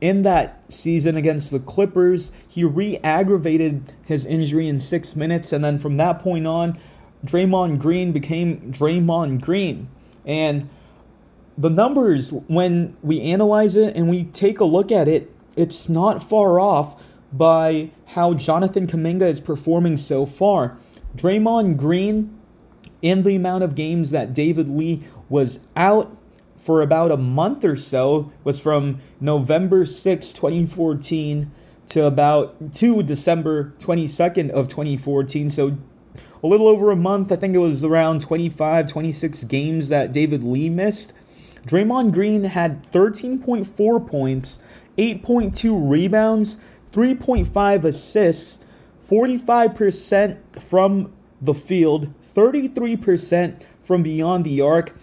in 0.00 0.22
that 0.22 0.62
season 0.68 1.16
against 1.16 1.50
the 1.50 1.58
Clippers. 1.58 2.32
He 2.46 2.64
re 2.64 2.98
aggravated 2.98 3.92
his 4.04 4.24
injury 4.26 4.68
in 4.68 4.78
six 4.78 5.16
minutes, 5.16 5.52
and 5.52 5.64
then 5.64 5.78
from 5.78 5.96
that 5.96 6.20
point 6.20 6.46
on, 6.46 6.78
Draymond 7.24 7.78
Green 7.78 8.12
became 8.12 8.72
Draymond 8.72 9.40
Green. 9.40 9.88
And 10.24 10.68
the 11.56 11.70
numbers, 11.70 12.32
when 12.32 12.96
we 13.02 13.20
analyze 13.20 13.74
it 13.74 13.96
and 13.96 14.08
we 14.08 14.24
take 14.24 14.60
a 14.60 14.64
look 14.64 14.92
at 14.92 15.08
it, 15.08 15.34
it's 15.56 15.88
not 15.88 16.22
far 16.22 16.60
off 16.60 17.02
by 17.32 17.90
how 18.06 18.34
Jonathan 18.34 18.86
Kuminga 18.86 19.28
is 19.28 19.40
performing 19.40 19.96
so 19.96 20.24
far. 20.24 20.78
Draymond 21.16 21.76
Green, 21.76 22.38
in 23.02 23.22
the 23.22 23.36
amount 23.36 23.64
of 23.64 23.74
games 23.74 24.10
that 24.10 24.34
David 24.34 24.68
Lee 24.68 25.02
was 25.28 25.60
out, 25.76 26.16
for 26.58 26.82
about 26.82 27.10
a 27.10 27.16
month 27.16 27.64
or 27.64 27.76
so 27.76 28.32
was 28.44 28.60
from 28.60 29.00
November 29.20 29.86
6, 29.86 30.32
2014 30.32 31.50
to 31.88 32.04
about 32.04 32.74
to 32.74 33.02
December 33.02 33.72
22nd 33.78 34.50
of 34.50 34.68
2014. 34.68 35.50
So 35.50 35.78
a 36.42 36.46
little 36.46 36.68
over 36.68 36.90
a 36.90 36.96
month. 36.96 37.32
I 37.32 37.36
think 37.36 37.54
it 37.54 37.58
was 37.58 37.84
around 37.84 38.20
25, 38.20 38.86
26 38.86 39.44
games 39.44 39.88
that 39.88 40.12
David 40.12 40.44
Lee 40.44 40.68
missed. 40.68 41.12
Draymond 41.66 42.12
Green 42.12 42.44
had 42.44 42.90
13.4 42.92 44.06
points, 44.06 44.58
8.2 44.96 45.90
rebounds, 45.90 46.58
3.5 46.92 47.84
assists, 47.84 48.64
45% 49.08 50.62
from 50.62 51.12
the 51.40 51.54
field, 51.54 52.12
33% 52.34 53.64
from 53.82 54.02
beyond 54.02 54.44
the 54.44 54.60
arc, 54.60 54.94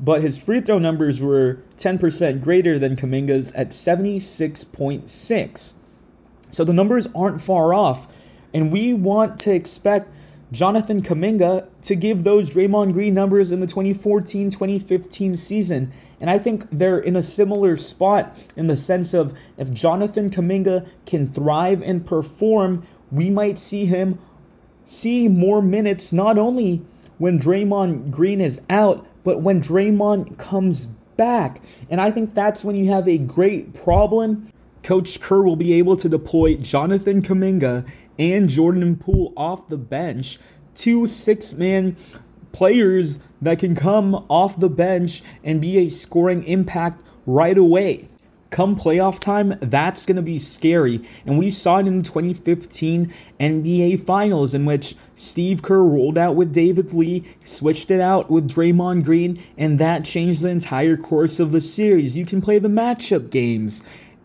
but 0.00 0.22
his 0.22 0.38
free 0.38 0.62
throw 0.62 0.78
numbers 0.78 1.20
were 1.20 1.58
10% 1.76 2.42
greater 2.42 2.78
than 2.78 2.96
Kuminga's 2.96 3.52
at 3.52 3.68
76.6. 3.70 5.74
So 6.50 6.64
the 6.64 6.72
numbers 6.72 7.06
aren't 7.14 7.42
far 7.42 7.74
off, 7.74 8.08
and 8.52 8.72
we 8.72 8.92
want 8.94 9.38
to 9.40 9.54
expect 9.54 10.10
Jonathan 10.50 11.02
Kuminga 11.02 11.68
to 11.82 11.94
give 11.94 12.24
those 12.24 12.50
Draymond 12.50 12.94
Green 12.94 13.14
numbers 13.14 13.52
in 13.52 13.60
the 13.60 13.68
2014 13.68 14.50
2015 14.50 15.36
season. 15.36 15.92
And 16.20 16.28
I 16.28 16.38
think 16.38 16.68
they're 16.70 16.98
in 16.98 17.14
a 17.14 17.22
similar 17.22 17.76
spot 17.76 18.36
in 18.56 18.66
the 18.66 18.76
sense 18.76 19.14
of 19.14 19.38
if 19.56 19.72
Jonathan 19.72 20.28
Kuminga 20.28 20.88
can 21.06 21.28
thrive 21.28 21.80
and 21.82 22.04
perform, 22.04 22.84
we 23.12 23.30
might 23.30 23.60
see 23.60 23.86
him 23.86 24.18
see 24.84 25.28
more 25.28 25.62
minutes 25.62 26.12
not 26.12 26.36
only 26.36 26.82
when 27.18 27.38
Draymond 27.38 28.10
Green 28.10 28.40
is 28.40 28.60
out, 28.68 29.06
but 29.24 29.40
when 29.40 29.60
Draymond 29.60 30.38
comes 30.38 30.88
back. 31.20 31.60
And 31.90 32.00
I 32.00 32.10
think 32.10 32.34
that's 32.34 32.64
when 32.64 32.76
you 32.76 32.90
have 32.90 33.06
a 33.06 33.18
great 33.18 33.74
problem. 33.74 34.50
Coach 34.82 35.20
Kerr 35.20 35.42
will 35.42 35.54
be 35.54 35.74
able 35.74 35.94
to 35.98 36.08
deploy 36.08 36.56
Jonathan 36.56 37.20
Kuminga 37.20 37.86
and 38.18 38.48
Jordan 38.48 38.96
Poole 38.96 39.34
off 39.36 39.68
the 39.68 39.76
bench, 39.76 40.38
two 40.74 41.06
six 41.06 41.52
man 41.52 41.94
players 42.52 43.18
that 43.42 43.58
can 43.58 43.74
come 43.74 44.14
off 44.30 44.58
the 44.58 44.70
bench 44.70 45.22
and 45.44 45.60
be 45.60 45.76
a 45.76 45.90
scoring 45.90 46.42
impact 46.44 47.02
right 47.26 47.58
away 47.58 48.08
come 48.50 48.76
playoff 48.76 49.18
time, 49.20 49.56
that's 49.60 50.04
going 50.04 50.16
to 50.16 50.22
be 50.22 50.38
scary. 50.38 51.00
And 51.24 51.38
we 51.38 51.50
saw 51.50 51.78
it 51.78 51.86
in 51.86 51.98
the 51.98 52.04
2015 52.04 53.12
NBA 53.38 54.04
Finals, 54.04 54.54
in 54.54 54.66
which 54.66 54.96
Steve 55.14 55.62
Kerr 55.62 55.82
rolled 55.82 56.18
out 56.18 56.34
with 56.34 56.52
David 56.52 56.92
Lee, 56.92 57.24
switched 57.44 57.90
it 57.90 58.00
out 58.00 58.30
with 58.30 58.50
Draymond 58.50 59.04
Green, 59.04 59.42
and 59.56 59.78
that 59.78 60.04
changed 60.04 60.42
the 60.42 60.48
entire 60.48 60.96
course 60.96 61.40
of 61.40 61.52
the 61.52 61.60
series. 61.60 62.18
You 62.18 62.26
can 62.26 62.42
play 62.42 62.58
the 62.58 62.68
matchup 62.68 63.30
games. 63.30 63.82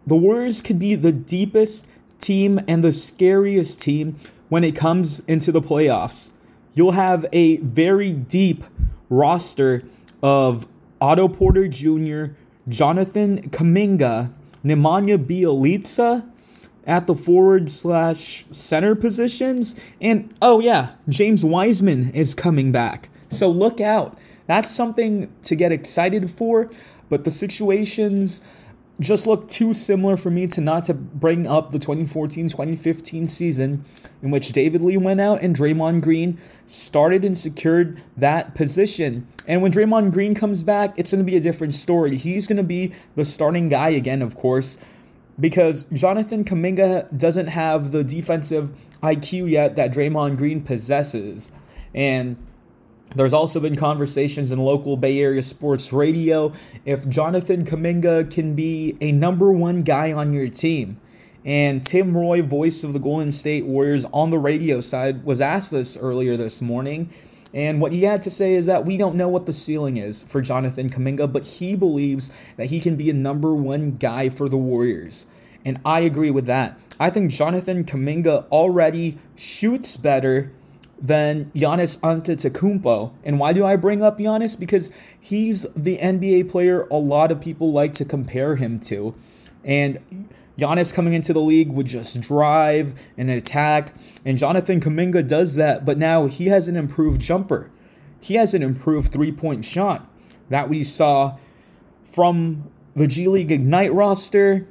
The 0.08 0.16
Warriors 0.16 0.62
could 0.62 0.80
be 0.80 0.96
the 0.96 1.12
deepest 1.12 1.88
team 2.20 2.60
and 2.68 2.84
the 2.84 2.92
scariest 2.92 3.82
team 3.82 4.20
when 4.50 4.64
it 4.64 4.76
comes 4.76 5.20
into 5.22 5.52
the 5.52 5.62
playoffs. 5.62 6.32
You'll 6.74 6.92
have 6.92 7.26
a 7.32 7.58
very 7.58 8.14
deep 8.14 8.64
roster 9.10 9.84
of 10.22 10.66
Otto 11.00 11.28
Porter 11.28 11.68
Jr., 11.68 12.34
Jonathan 12.68 13.50
Kuminga, 13.50 14.34
Nemanja 14.64 15.24
Bjelica 15.24 16.28
at 16.88 17.08
the 17.08 17.16
forward 17.16 17.70
slash 17.70 18.46
center 18.52 18.96
positions. 18.96 19.76
And 20.02 20.34
oh, 20.42 20.60
yeah, 20.60 20.92
James 21.10 21.44
Wiseman 21.44 22.12
is 22.12 22.36
coming 22.36 22.72
back. 22.72 23.10
So 23.30 23.50
look 23.50 23.82
out. 23.82 24.18
That's 24.48 24.74
something 24.74 25.34
to 25.44 25.56
get 25.56 25.72
excited 25.72 26.30
for. 26.30 26.70
But 27.10 27.24
the 27.24 27.32
situations 27.32 28.42
just 29.00 29.28
look 29.28 29.48
too 29.48 29.74
similar 29.74 30.16
for 30.16 30.30
me 30.30 30.48
to 30.48 30.62
not 30.62 30.86
to 30.86 30.94
bring 30.94 31.46
up 31.46 31.72
the 31.72 31.80
2014-2015 31.80 33.30
season 33.30 33.84
in 34.22 34.32
which 34.32 34.52
David 34.54 34.82
Lee 34.82 34.98
went 34.98 35.20
out 35.20 35.42
and 35.42 35.56
Draymond 35.56 36.02
Green 36.02 36.40
started 36.66 37.26
and 37.26 37.38
secured 37.38 38.02
that 38.16 38.56
position. 38.56 39.28
And 39.48 39.62
when 39.62 39.72
Draymond 39.72 40.14
Green 40.14 40.34
comes 40.34 40.64
back, 40.64 40.94
it's 40.98 41.12
going 41.12 41.24
to 41.24 41.30
be 41.30 41.36
a 41.36 41.42
different 41.42 41.74
story. 41.74 42.18
He's 42.18 42.48
going 42.48 42.58
to 42.58 42.64
be 42.64 42.94
the 43.16 43.26
starting 43.26 43.68
guy 43.68 43.90
again, 43.90 44.22
of 44.22 44.36
course, 44.36 44.78
because 45.38 45.84
Jonathan 45.86 46.46
Kuminga 46.46 47.18
doesn't 47.18 47.48
have 47.48 47.92
the 47.92 48.04
defensive 48.04 48.70
IQ 49.04 49.50
yet 49.50 49.76
that 49.76 49.92
Draymond 49.92 50.38
Green 50.38 50.62
possesses. 50.62 51.52
And 51.94 52.38
There's 53.14 53.34
also 53.34 53.60
been 53.60 53.76
conversations 53.76 54.52
in 54.52 54.60
local 54.60 54.98
Bay 54.98 55.20
Area 55.20 55.42
sports 55.42 55.94
radio 55.94 56.52
if 56.86 57.08
Jonathan 57.08 57.64
Kuminga 57.64 58.30
can 58.32 58.56
be 58.56 58.98
a 59.00 59.12
number 59.12 59.52
one 59.52 59.84
guy 59.84 60.12
on 60.12 60.34
your 60.34 60.50
team. 60.50 61.00
And 61.46 61.86
Tim 61.86 62.18
Roye, 62.18 62.42
voice 62.42 62.84
of 62.84 62.92
the 62.92 63.00
Golden 63.00 63.32
State 63.32 63.66
Warriors 63.66 64.06
on 64.12 64.32
the 64.32 64.40
radio 64.40 64.82
side, 64.82 65.24
was 65.24 65.40
asked 65.40 65.72
this 65.72 65.96
earlier 65.96 66.36
this 66.36 66.62
morning. 66.62 67.10
And 67.54 67.80
what 67.80 67.94
he 67.94 68.04
had 68.04 68.20
to 68.22 68.32
say 68.32 68.56
is 68.56 68.66
that 68.66 68.84
we 68.84 68.98
don't 68.98 69.16
know 69.16 69.30
what 69.30 69.46
the 69.46 69.54
ceiling 69.54 69.96
is 69.96 70.24
for 70.24 70.42
Jonathan 70.42 70.90
Kuminga, 70.90 71.32
but 71.32 71.46
he 71.46 71.76
believes 71.76 72.30
that 72.58 72.66
he 72.66 72.82
can 72.82 72.98
be 72.98 73.10
a 73.10 73.14
number 73.14 73.54
one 73.54 73.92
guy 73.92 74.28
for 74.28 74.50
the 74.50 74.58
Warriors. 74.58 75.28
And 75.64 75.80
I 75.86 76.02
agree 76.02 76.32
with 76.32 76.48
that. 76.48 76.78
I 77.00 77.10
think 77.10 77.32
Jonathan 77.32 77.86
Kuminga 77.86 78.46
already 78.50 79.18
shoots 79.36 79.96
better 79.98 80.52
than 81.00 81.52
Giannis 81.56 81.98
Antetokounmpo. 82.00 83.12
And 83.24 83.40
why 83.40 83.54
do 83.54 83.66
I 83.66 83.76
bring 83.76 84.02
up 84.02 84.18
Giannis? 84.18 84.58
Because 84.60 84.92
he's 85.20 85.64
the 85.76 85.98
NBA 85.98 86.50
player 86.50 86.88
a 86.90 86.96
lot 86.96 87.32
of 87.32 87.42
people 87.42 87.72
like 87.72 87.94
to 87.96 88.06
compare 88.06 88.56
him 88.56 88.80
to. 88.82 89.14
And 89.64 90.00
Giannis 90.58 90.94
coming 90.94 91.14
into 91.14 91.34
the 91.34 91.42
league 91.42 91.70
would 91.70 91.88
just 91.88 92.22
drive 92.22 93.00
and 93.18 93.30
attack, 93.30 93.94
and 94.24 94.38
Jonathan 94.38 94.80
Kuminga 94.80 95.28
does 95.28 95.56
that, 95.56 95.86
but 95.86 95.98
now 95.98 96.28
he 96.28 96.46
has 96.48 96.68
an 96.68 96.76
improved 96.76 97.22
jumper. 97.22 97.70
He 98.22 98.36
has 98.36 98.54
an 98.54 98.64
improved 98.64 99.12
three 99.12 99.32
point 99.32 99.66
shot 99.66 100.10
that 100.50 100.70
we 100.70 100.84
saw 100.84 101.38
from 102.06 102.72
the 102.96 103.08
G 103.08 103.28
League 103.28 103.52
Ignite 103.52 103.94
roster 103.94 104.66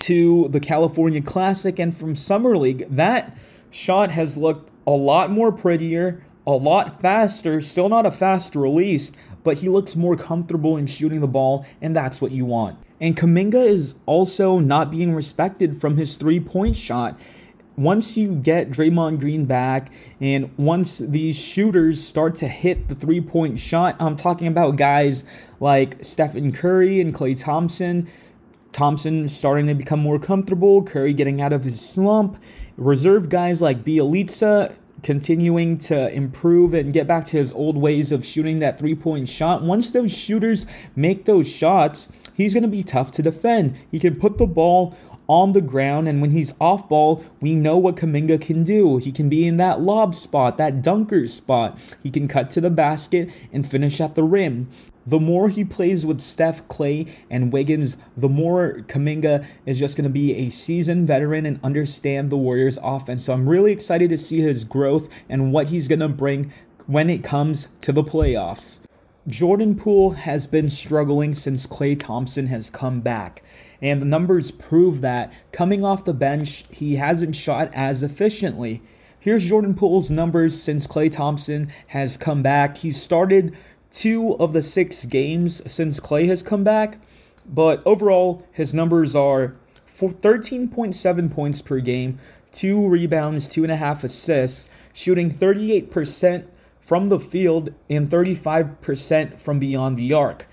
to 0.00 0.48
the 0.48 0.60
California 0.60 1.20
Classic 1.20 1.78
and 1.78 1.96
from 1.96 2.14
Summer 2.14 2.56
League. 2.56 2.86
That 2.88 3.36
shot 3.70 4.12
has 4.12 4.38
looked 4.38 4.70
a 4.86 4.92
lot 4.92 5.30
more 5.30 5.52
prettier, 5.52 6.24
a 6.46 6.52
lot 6.52 7.00
faster, 7.00 7.60
still 7.60 7.88
not 7.88 8.06
a 8.06 8.10
fast 8.10 8.56
release, 8.56 9.12
but 9.44 9.58
he 9.58 9.68
looks 9.68 9.96
more 9.96 10.16
comfortable 10.16 10.76
in 10.76 10.86
shooting 10.86 11.20
the 11.20 11.26
ball, 11.26 11.66
and 11.80 11.94
that's 11.94 12.20
what 12.20 12.32
you 12.32 12.44
want. 12.44 12.78
And 13.00 13.16
Kuminga 13.16 13.66
is 13.66 13.96
also 14.06 14.58
not 14.58 14.90
being 14.90 15.12
respected 15.14 15.80
from 15.80 15.96
his 15.96 16.16
three 16.16 16.40
point 16.40 16.76
shot. 16.76 17.18
Once 17.74 18.16
you 18.16 18.34
get 18.34 18.70
Draymond 18.70 19.18
Green 19.18 19.46
back, 19.46 19.90
and 20.20 20.56
once 20.58 20.98
these 20.98 21.36
shooters 21.36 22.06
start 22.06 22.34
to 22.36 22.46
hit 22.46 22.88
the 22.88 22.94
three 22.94 23.20
point 23.20 23.58
shot, 23.58 23.96
I'm 23.98 24.14
talking 24.14 24.46
about 24.46 24.76
guys 24.76 25.24
like 25.58 26.04
Stephen 26.04 26.52
Curry 26.52 27.00
and 27.00 27.14
Klay 27.14 27.36
Thompson. 27.40 28.08
Thompson 28.72 29.28
starting 29.28 29.66
to 29.66 29.74
become 29.74 30.00
more 30.00 30.18
comfortable, 30.18 30.82
Curry 30.82 31.12
getting 31.14 31.40
out 31.40 31.52
of 31.52 31.64
his 31.64 31.80
slump, 31.80 32.42
reserve 32.76 33.28
guys 33.28 33.60
like 33.60 33.84
Bjelica 33.84 34.74
continuing 35.02 35.78
to 35.78 36.12
improve 36.12 36.74
and 36.74 36.92
get 36.92 37.06
back 37.06 37.24
to 37.26 37.36
his 37.36 37.52
old 37.52 37.76
ways 37.76 38.12
of 38.12 38.24
shooting 38.24 38.60
that 38.60 38.78
three 38.78 38.94
point 38.94 39.28
shot. 39.28 39.62
Once 39.62 39.90
those 39.90 40.12
shooters 40.16 40.66
make 40.94 41.24
those 41.24 41.50
shots, 41.50 42.10
he's 42.34 42.54
going 42.54 42.62
to 42.62 42.68
be 42.68 42.82
tough 42.82 43.10
to 43.12 43.22
defend. 43.22 43.76
He 43.90 43.98
can 43.98 44.16
put 44.16 44.38
the 44.38 44.46
ball 44.46 44.96
on 45.28 45.52
the 45.52 45.60
ground, 45.60 46.08
and 46.08 46.20
when 46.20 46.32
he's 46.32 46.52
off 46.60 46.88
ball, 46.88 47.24
we 47.40 47.54
know 47.54 47.78
what 47.78 47.96
Kuminga 47.96 48.40
can 48.40 48.64
do. 48.64 48.98
He 48.98 49.12
can 49.12 49.28
be 49.28 49.46
in 49.46 49.56
that 49.56 49.80
lob 49.80 50.14
spot, 50.14 50.58
that 50.58 50.82
dunker 50.82 51.26
spot. 51.26 51.78
He 52.02 52.10
can 52.10 52.28
cut 52.28 52.50
to 52.50 52.60
the 52.60 52.70
basket 52.70 53.30
and 53.52 53.66
finish 53.66 54.00
at 54.00 54.14
the 54.14 54.24
rim. 54.24 54.68
The 55.06 55.18
more 55.18 55.48
he 55.48 55.64
plays 55.64 56.06
with 56.06 56.20
Steph, 56.20 56.68
Klay, 56.68 57.10
and 57.28 57.52
Wiggins, 57.52 57.96
the 58.16 58.28
more 58.28 58.84
Kuminga 58.86 59.44
is 59.66 59.78
just 59.78 59.96
going 59.96 60.04
to 60.04 60.10
be 60.10 60.34
a 60.36 60.48
seasoned 60.48 61.06
veteran 61.08 61.44
and 61.44 61.58
understand 61.62 62.30
the 62.30 62.36
Warriors' 62.36 62.78
offense. 62.82 63.24
So 63.24 63.32
I'm 63.32 63.48
really 63.48 63.72
excited 63.72 64.10
to 64.10 64.18
see 64.18 64.40
his 64.40 64.64
growth 64.64 65.08
and 65.28 65.52
what 65.52 65.68
he's 65.68 65.88
going 65.88 66.00
to 66.00 66.08
bring 66.08 66.52
when 66.86 67.10
it 67.10 67.24
comes 67.24 67.68
to 67.80 67.92
the 67.92 68.04
playoffs. 68.04 68.80
Jordan 69.28 69.76
Poole 69.76 70.12
has 70.12 70.48
been 70.48 70.68
struggling 70.68 71.32
since 71.34 71.66
Klay 71.66 71.98
Thompson 71.98 72.48
has 72.48 72.70
come 72.70 73.00
back, 73.00 73.42
and 73.80 74.02
the 74.02 74.06
numbers 74.06 74.50
prove 74.50 75.00
that. 75.00 75.32
Coming 75.52 75.84
off 75.84 76.04
the 76.04 76.12
bench, 76.12 76.64
he 76.72 76.96
hasn't 76.96 77.36
shot 77.36 77.70
as 77.72 78.02
efficiently. 78.02 78.82
Here's 79.20 79.48
Jordan 79.48 79.74
Poole's 79.74 80.10
numbers 80.10 80.60
since 80.60 80.88
Klay 80.88 81.08
Thompson 81.08 81.70
has 81.88 82.16
come 82.16 82.42
back. 82.42 82.78
He 82.78 82.90
started 82.90 83.56
two 83.92 84.36
of 84.38 84.52
the 84.52 84.62
six 84.62 85.04
games 85.06 85.62
since 85.72 86.00
Klay 86.00 86.26
has 86.26 86.42
come 86.42 86.64
back, 86.64 86.98
but 87.46 87.82
overall, 87.84 88.44
his 88.52 88.74
numbers 88.74 89.14
are 89.14 89.54
for 89.86 90.10
13.7 90.10 91.30
points 91.30 91.62
per 91.62 91.78
game, 91.80 92.18
two 92.50 92.88
rebounds, 92.88 93.48
two 93.48 93.62
and 93.62 93.72
a 93.72 93.76
half 93.76 94.02
assists, 94.02 94.70
shooting 94.92 95.30
38% 95.30 96.46
from 96.80 97.08
the 97.08 97.20
field 97.20 97.72
and 97.88 98.10
35% 98.10 99.40
from 99.40 99.58
beyond 99.58 99.96
the 99.96 100.12
arc. 100.12 100.46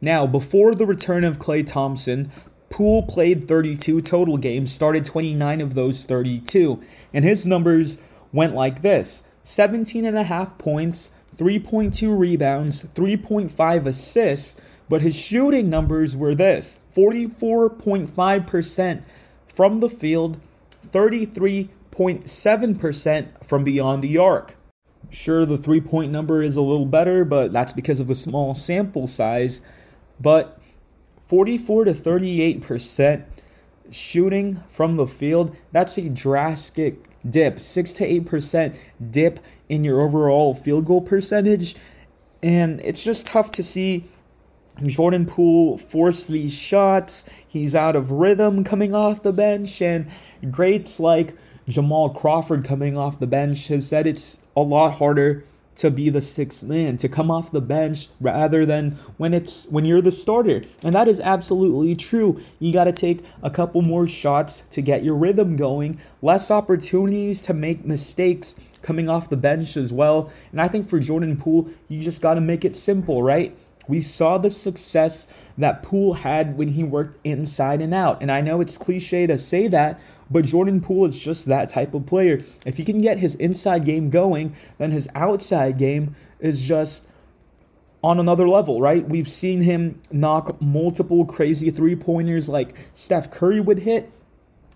Now, 0.00 0.26
before 0.26 0.74
the 0.74 0.86
return 0.86 1.24
of 1.24 1.38
Klay 1.38 1.66
Thompson, 1.66 2.30
Poole 2.70 3.04
played 3.04 3.46
32 3.46 4.02
total 4.02 4.36
games, 4.36 4.72
started 4.72 5.04
29 5.04 5.60
of 5.60 5.74
those 5.74 6.02
32, 6.02 6.82
and 7.12 7.24
his 7.24 7.46
numbers 7.46 8.02
went 8.32 8.54
like 8.54 8.82
this 8.82 9.28
17 9.44 10.04
and 10.04 10.16
a 10.16 10.24
half 10.24 10.58
points, 10.58 11.10
3.2 11.36 12.18
rebounds, 12.18 12.84
3.5 12.84 13.86
assists, 13.86 14.60
but 14.88 15.00
his 15.00 15.16
shooting 15.16 15.70
numbers 15.70 16.16
were 16.16 16.34
this 16.34 16.80
44.5% 16.96 19.04
from 19.48 19.80
the 19.80 19.90
field, 19.90 20.38
33.7% 20.86 23.44
from 23.44 23.64
beyond 23.64 24.02
the 24.02 24.18
arc. 24.18 24.56
Sure, 25.10 25.44
the 25.46 25.58
three 25.58 25.80
point 25.80 26.10
number 26.10 26.42
is 26.42 26.56
a 26.56 26.62
little 26.62 26.86
better, 26.86 27.24
but 27.24 27.52
that's 27.52 27.72
because 27.72 28.00
of 28.00 28.08
the 28.08 28.14
small 28.14 28.54
sample 28.54 29.06
size. 29.06 29.60
But 30.20 30.60
44 31.26 31.86
to 31.86 31.92
38% 31.92 33.24
shooting 33.90 34.62
from 34.68 34.96
the 34.96 35.06
field, 35.06 35.56
that's 35.72 35.98
a 35.98 36.08
drastic 36.08 37.13
dip. 37.28 37.60
6 37.60 37.92
to 37.94 38.20
8% 38.20 38.76
dip 39.10 39.40
in 39.68 39.84
your 39.84 40.00
overall 40.00 40.54
field 40.54 40.84
goal 40.84 41.00
percentage. 41.00 41.74
And 42.42 42.80
it's 42.80 43.02
just 43.02 43.26
tough 43.26 43.50
to 43.52 43.62
see 43.62 44.04
Jordan 44.84 45.24
Poole 45.24 45.78
force 45.78 46.26
these 46.26 46.52
shots. 46.52 47.28
He's 47.46 47.74
out 47.74 47.96
of 47.96 48.10
rhythm 48.10 48.64
coming 48.64 48.94
off 48.94 49.22
the 49.22 49.32
bench, 49.32 49.80
and 49.80 50.10
greats 50.50 50.98
like 50.98 51.34
Jamal 51.68 52.10
Crawford 52.10 52.64
coming 52.64 52.98
off 52.98 53.20
the 53.20 53.26
bench 53.26 53.68
has 53.68 53.88
said 53.88 54.06
it's 54.06 54.40
a 54.56 54.60
lot 54.60 54.96
harder 54.96 55.44
to 55.76 55.90
be 55.90 56.08
the 56.08 56.20
sixth 56.20 56.62
man 56.62 56.96
to 56.98 57.08
come 57.08 57.30
off 57.30 57.50
the 57.50 57.60
bench 57.60 58.08
rather 58.20 58.64
than 58.64 58.92
when 59.16 59.34
it's 59.34 59.66
when 59.66 59.84
you're 59.84 60.02
the 60.02 60.12
starter. 60.12 60.62
And 60.82 60.94
that 60.94 61.08
is 61.08 61.20
absolutely 61.20 61.94
true. 61.96 62.40
You 62.58 62.72
got 62.72 62.84
to 62.84 62.92
take 62.92 63.24
a 63.42 63.50
couple 63.50 63.82
more 63.82 64.06
shots 64.06 64.60
to 64.70 64.82
get 64.82 65.04
your 65.04 65.14
rhythm 65.14 65.56
going 65.56 66.00
less 66.22 66.50
opportunities 66.50 67.40
to 67.42 67.54
make 67.54 67.84
mistakes 67.84 68.56
coming 68.82 69.08
off 69.08 69.30
the 69.30 69.36
bench 69.36 69.76
as 69.76 69.92
well. 69.92 70.30
And 70.52 70.60
i 70.60 70.68
think 70.68 70.88
for 70.88 71.00
jordan 71.00 71.36
poole 71.36 71.68
you 71.88 72.00
just 72.00 72.20
got 72.20 72.34
to 72.34 72.40
make 72.40 72.64
it 72.64 72.76
simple 72.76 73.22
right 73.22 73.56
we 73.88 74.00
saw 74.00 74.38
the 74.38 74.50
success 74.50 75.26
that 75.58 75.82
Poole 75.82 76.14
had 76.14 76.56
when 76.56 76.68
he 76.68 76.84
worked 76.84 77.18
inside 77.24 77.80
and 77.80 77.94
out. 77.94 78.20
And 78.20 78.30
I 78.30 78.40
know 78.40 78.60
it's 78.60 78.78
cliche 78.78 79.26
to 79.26 79.38
say 79.38 79.68
that, 79.68 80.00
but 80.30 80.44
Jordan 80.44 80.80
Poole 80.80 81.06
is 81.06 81.18
just 81.18 81.46
that 81.46 81.68
type 81.68 81.94
of 81.94 82.06
player. 82.06 82.42
If 82.64 82.76
he 82.76 82.84
can 82.84 83.00
get 83.00 83.18
his 83.18 83.34
inside 83.34 83.84
game 83.84 84.10
going, 84.10 84.56
then 84.78 84.90
his 84.90 85.08
outside 85.14 85.78
game 85.78 86.14
is 86.40 86.62
just 86.62 87.08
on 88.02 88.20
another 88.20 88.48
level, 88.48 88.80
right? 88.80 89.08
We've 89.08 89.28
seen 89.28 89.62
him 89.62 90.00
knock 90.10 90.60
multiple 90.60 91.24
crazy 91.24 91.70
three 91.70 91.96
pointers 91.96 92.48
like 92.48 92.74
Steph 92.92 93.30
Curry 93.30 93.60
would 93.60 93.80
hit. 93.80 94.12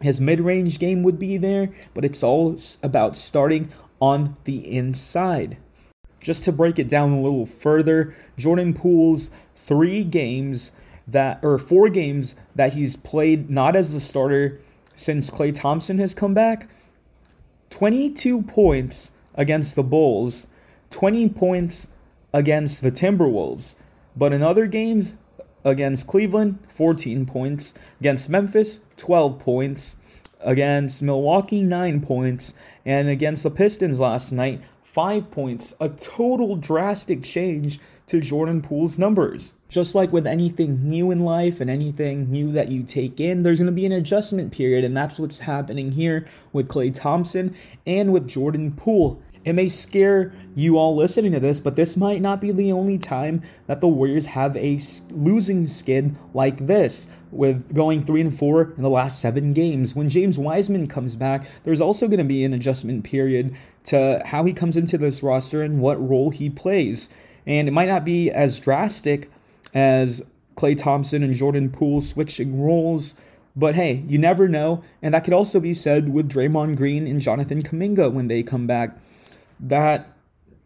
His 0.01 0.21
mid 0.21 0.40
range 0.40 0.79
game 0.79 1.03
would 1.03 1.18
be 1.18 1.37
there, 1.37 1.71
but 1.92 2.05
it's 2.05 2.23
all 2.23 2.57
about 2.83 3.16
starting 3.16 3.71
on 4.01 4.37
the 4.44 4.71
inside. 4.71 5.59
Just 6.20 6.44
to 6.44 6.52
break 6.52 6.78
it 6.78 6.88
down 6.88 7.12
a 7.12 7.20
little 7.20 7.46
further, 7.46 8.14
Jordan 8.37 8.74
Poole's 8.74 9.31
three 9.54 10.04
games 10.04 10.72
that, 11.07 11.40
or 11.42 11.59
four 11.59 11.88
games 11.88 12.35
that 12.54 12.74
he's 12.74 12.96
played 12.96 13.48
not 13.50 13.76
as 13.76 13.92
the 13.92 14.00
starter 14.00 14.61
since 14.94 15.31
Klay 15.31 15.54
Thompson 15.54 15.98
has 15.98 16.14
come 16.14 16.35
back 16.35 16.68
22 17.70 18.42
points 18.42 19.12
against 19.35 19.76
the 19.76 19.83
Bulls, 19.83 20.48
20 20.90 21.28
points 21.31 21.88
against 22.33 22.83
the 22.83 22.90
Timberwolves. 22.90 23.76
But 24.16 24.33
in 24.33 24.42
other 24.42 24.66
games, 24.66 25.14
against 25.64 26.07
Cleveland, 26.07 26.59
14 26.68 27.26
points, 27.26 27.74
against 28.00 28.28
Memphis, 28.28 28.81
12 28.96 29.38
points, 29.38 29.96
against 30.40 31.02
Milwaukee, 31.02 31.62
9 31.62 32.00
points, 32.00 32.54
and 32.85 33.09
against 33.09 33.42
the 33.42 33.50
Pistons 33.50 34.00
last 34.00 34.33
night, 34.33 34.62
five 34.92 35.31
points, 35.31 35.74
a 35.81 35.88
total 35.90 36.57
drastic 36.57 37.22
change 37.22 37.79
to 38.07 38.20
Jordan 38.20 38.62
Poole's 38.62 38.98
numbers. 38.98 39.53
Just 39.68 39.94
like 39.94 40.12
with 40.14 40.27
anything 40.27 40.88
new 40.88 41.11
in 41.11 41.20
life 41.20 41.61
and 41.61 41.68
anything 41.68 42.31
new 42.31 42.51
that 42.53 42.70
you 42.70 42.83
take 42.83 43.20
in, 43.20 43.42
there's 43.42 43.59
going 43.59 43.66
to 43.66 43.72
be 43.72 43.85
an 43.85 43.92
adjustment 43.92 44.51
period, 44.51 44.85
and 44.85 44.96
that's 44.96 45.18
what's 45.18 45.40
happening 45.40 45.92
here 45.92 46.27
with 46.55 46.68
Klay 46.68 46.94
Thompson 46.94 47.55
and 47.87 48.14
with 48.14 48.27
Jordan 48.27 48.72
Poole. 48.72 49.22
It 49.44 49.53
may 49.53 49.68
scare 49.68 50.33
you 50.55 50.79
all 50.79 50.96
listening 50.96 51.33
to 51.33 51.40
this, 51.40 51.61
but 51.61 51.77
this 51.77 51.96
might 51.96 52.22
not 52.22 52.40
be 52.40 52.51
the 52.51 52.72
only 52.72 52.98
time 52.98 53.42
that 53.66 53.81
the 53.81 53.88
Warriors 53.88 54.27
have 54.27 54.57
a 54.57 54.81
losing 55.11 55.66
skid 55.66 56.16
like 56.33 56.66
this, 56.66 57.11
with 57.31 57.74
going 57.74 58.05
3 58.05 58.22
and 58.22 58.38
4 58.38 58.72
in 58.77 58.83
the 58.83 58.90
last 58.90 59.20
7 59.20 59.53
games. 59.53 59.94
When 59.94 60.09
James 60.09 60.38
Wiseman 60.38 60.87
comes 60.87 61.14
back, 61.14 61.46
there's 61.64 61.81
also 61.81 62.09
going 62.09 62.18
to 62.18 62.24
be 62.24 62.42
an 62.44 62.55
adjustment 62.55 63.05
period 63.05 63.55
to 63.88 64.22
how 64.27 64.44
he 64.44 64.53
comes 64.53 64.77
into 64.77 64.98
this 64.98 65.22
roster 65.22 65.62
and 65.62 65.81
what 65.81 65.96
role 65.96 66.31
he 66.31 66.48
plays. 66.51 67.09
And 67.46 67.68
it 67.68 67.72
might 67.72 67.88
not 67.88 68.05
be 68.05 68.31
as 68.31 68.61
drastic 68.61 69.31
as 69.74 70.22
Klay 70.57 70.77
Thompson 70.77 71.22
and 71.22 71.35
Jordan 71.35 71.70
Poole 71.70 72.03
switching 72.03 72.61
roles. 72.61 73.14
But 73.57 73.74
hey, 73.74 74.05
you 74.07 74.18
never 74.18 74.46
know. 74.48 74.85
And 75.03 75.14
that 75.14 75.24
could 75.24 75.33
also 75.33 75.59
be 75.59 75.74
said 75.74 76.12
with 76.12 76.31
Draymond 76.31 76.77
Green 76.77 77.07
and 77.07 77.20
Jonathan 77.20 77.62
Kuminga 77.62 78.12
when 78.12 78.29
they 78.29 78.42
come 78.42 78.66
back 78.66 78.96
that 79.59 80.12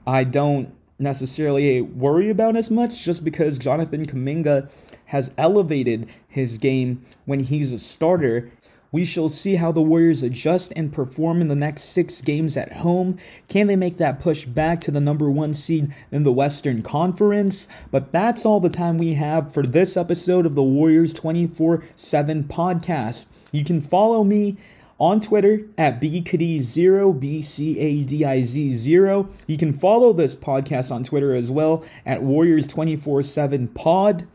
I 0.06 0.24
don't 0.24 0.74
necessarily 0.98 1.80
worry 1.80 2.28
about 2.28 2.56
as 2.56 2.70
much 2.70 3.04
just 3.04 3.24
because 3.24 3.58
Jonathan 3.58 4.06
Kuminga 4.06 4.68
has 5.06 5.32
elevated 5.37 6.08
his 6.28 6.58
game 6.58 7.04
when 7.24 7.40
he's 7.40 7.70
a 7.72 7.78
starter. 7.78 8.50
We 8.92 9.07
shall 9.07 9.31
see 9.31 9.57
how 9.57 9.72
the 9.72 9.81
Warriors 9.81 10.22
adjust 10.22 10.70
and 10.76 10.92
perform 10.92 11.40
in 11.40 11.48
the 11.48 11.55
next 11.55 11.85
six 11.85 12.20
games 12.20 12.59
at 12.59 12.72
home. 12.74 13.18
Can 13.48 13.66
they 13.66 13.74
make 13.74 13.96
that 13.96 14.20
push 14.20 14.44
back 14.44 14.81
to 14.83 14.90
the 14.90 15.00
number 15.00 15.31
one 15.31 15.55
seed 15.55 15.94
in 16.11 16.24
the 16.24 16.33
Western 16.33 16.83
Conference? 16.83 17.68
But 17.90 18.12
that's 18.12 18.44
all 18.44 18.61
the 18.61 18.68
time 18.68 18.98
we 18.98 19.14
have 19.14 19.55
for 19.55 19.62
this 19.62 19.96
episode 19.96 20.44
of 20.44 20.55
the 20.55 20.62
Warriors 20.62 21.14
24 21.14 21.83
7 21.96 22.44
podcast. 22.44 23.28
You 23.50 23.64
can 23.64 23.81
follow 23.81 24.24
me 24.24 24.59
on 25.00 25.22
Twitter 25.22 25.62
at 25.78 25.98
BCadiz0, 25.98 27.18
B 27.18 27.40
C 27.40 27.78
A 27.78 28.05
D 28.05 28.26
I 28.26 28.42
Z 28.42 28.74
0. 28.74 29.31
You 29.46 29.57
can 29.57 29.72
follow 29.72 30.12
this 30.12 30.37
podcast 30.37 30.92
on 30.92 31.02
Twitter 31.02 31.35
as 31.35 31.50
well 31.50 31.83
at 32.05 32.22
Warriors 32.22 32.66
24 32.66 33.22
7 33.22 33.68
Pod 33.68 34.28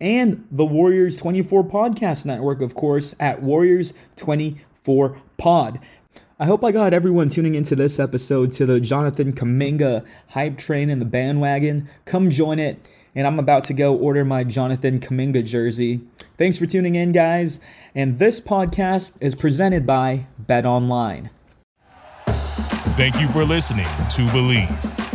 and 0.00 0.46
the 0.50 0.64
Warriors 0.64 1.16
24 1.16 1.64
Podcast 1.64 2.24
Network, 2.24 2.60
of 2.60 2.74
course, 2.74 3.14
at 3.18 3.42
Warriors 3.42 3.94
24 4.16 5.20
Pod. 5.36 5.80
I 6.40 6.46
hope 6.46 6.62
I 6.62 6.70
got 6.70 6.94
everyone 6.94 7.30
tuning 7.30 7.56
into 7.56 7.74
this 7.74 7.98
episode 7.98 8.52
to 8.54 8.66
the 8.66 8.78
Jonathan 8.78 9.32
Kuminga 9.32 10.06
hype 10.28 10.56
train 10.56 10.88
and 10.88 11.00
the 11.00 11.06
bandwagon. 11.06 11.88
Come 12.04 12.30
join 12.30 12.60
it, 12.60 12.78
and 13.12 13.26
I'm 13.26 13.40
about 13.40 13.64
to 13.64 13.74
go 13.74 13.96
order 13.96 14.24
my 14.24 14.44
Jonathan 14.44 15.00
Kuminga 15.00 15.44
jersey. 15.44 16.00
Thanks 16.36 16.56
for 16.56 16.66
tuning 16.66 16.94
in, 16.94 17.10
guys. 17.10 17.58
And 17.92 18.18
this 18.18 18.40
podcast 18.40 19.16
is 19.20 19.34
presented 19.34 19.84
by 19.84 20.26
Bet 20.38 20.64
Online. 20.64 21.30
Thank 22.96 23.20
you 23.20 23.26
for 23.28 23.44
listening 23.44 23.86
to 23.86 24.26
Bleav. 24.28 25.07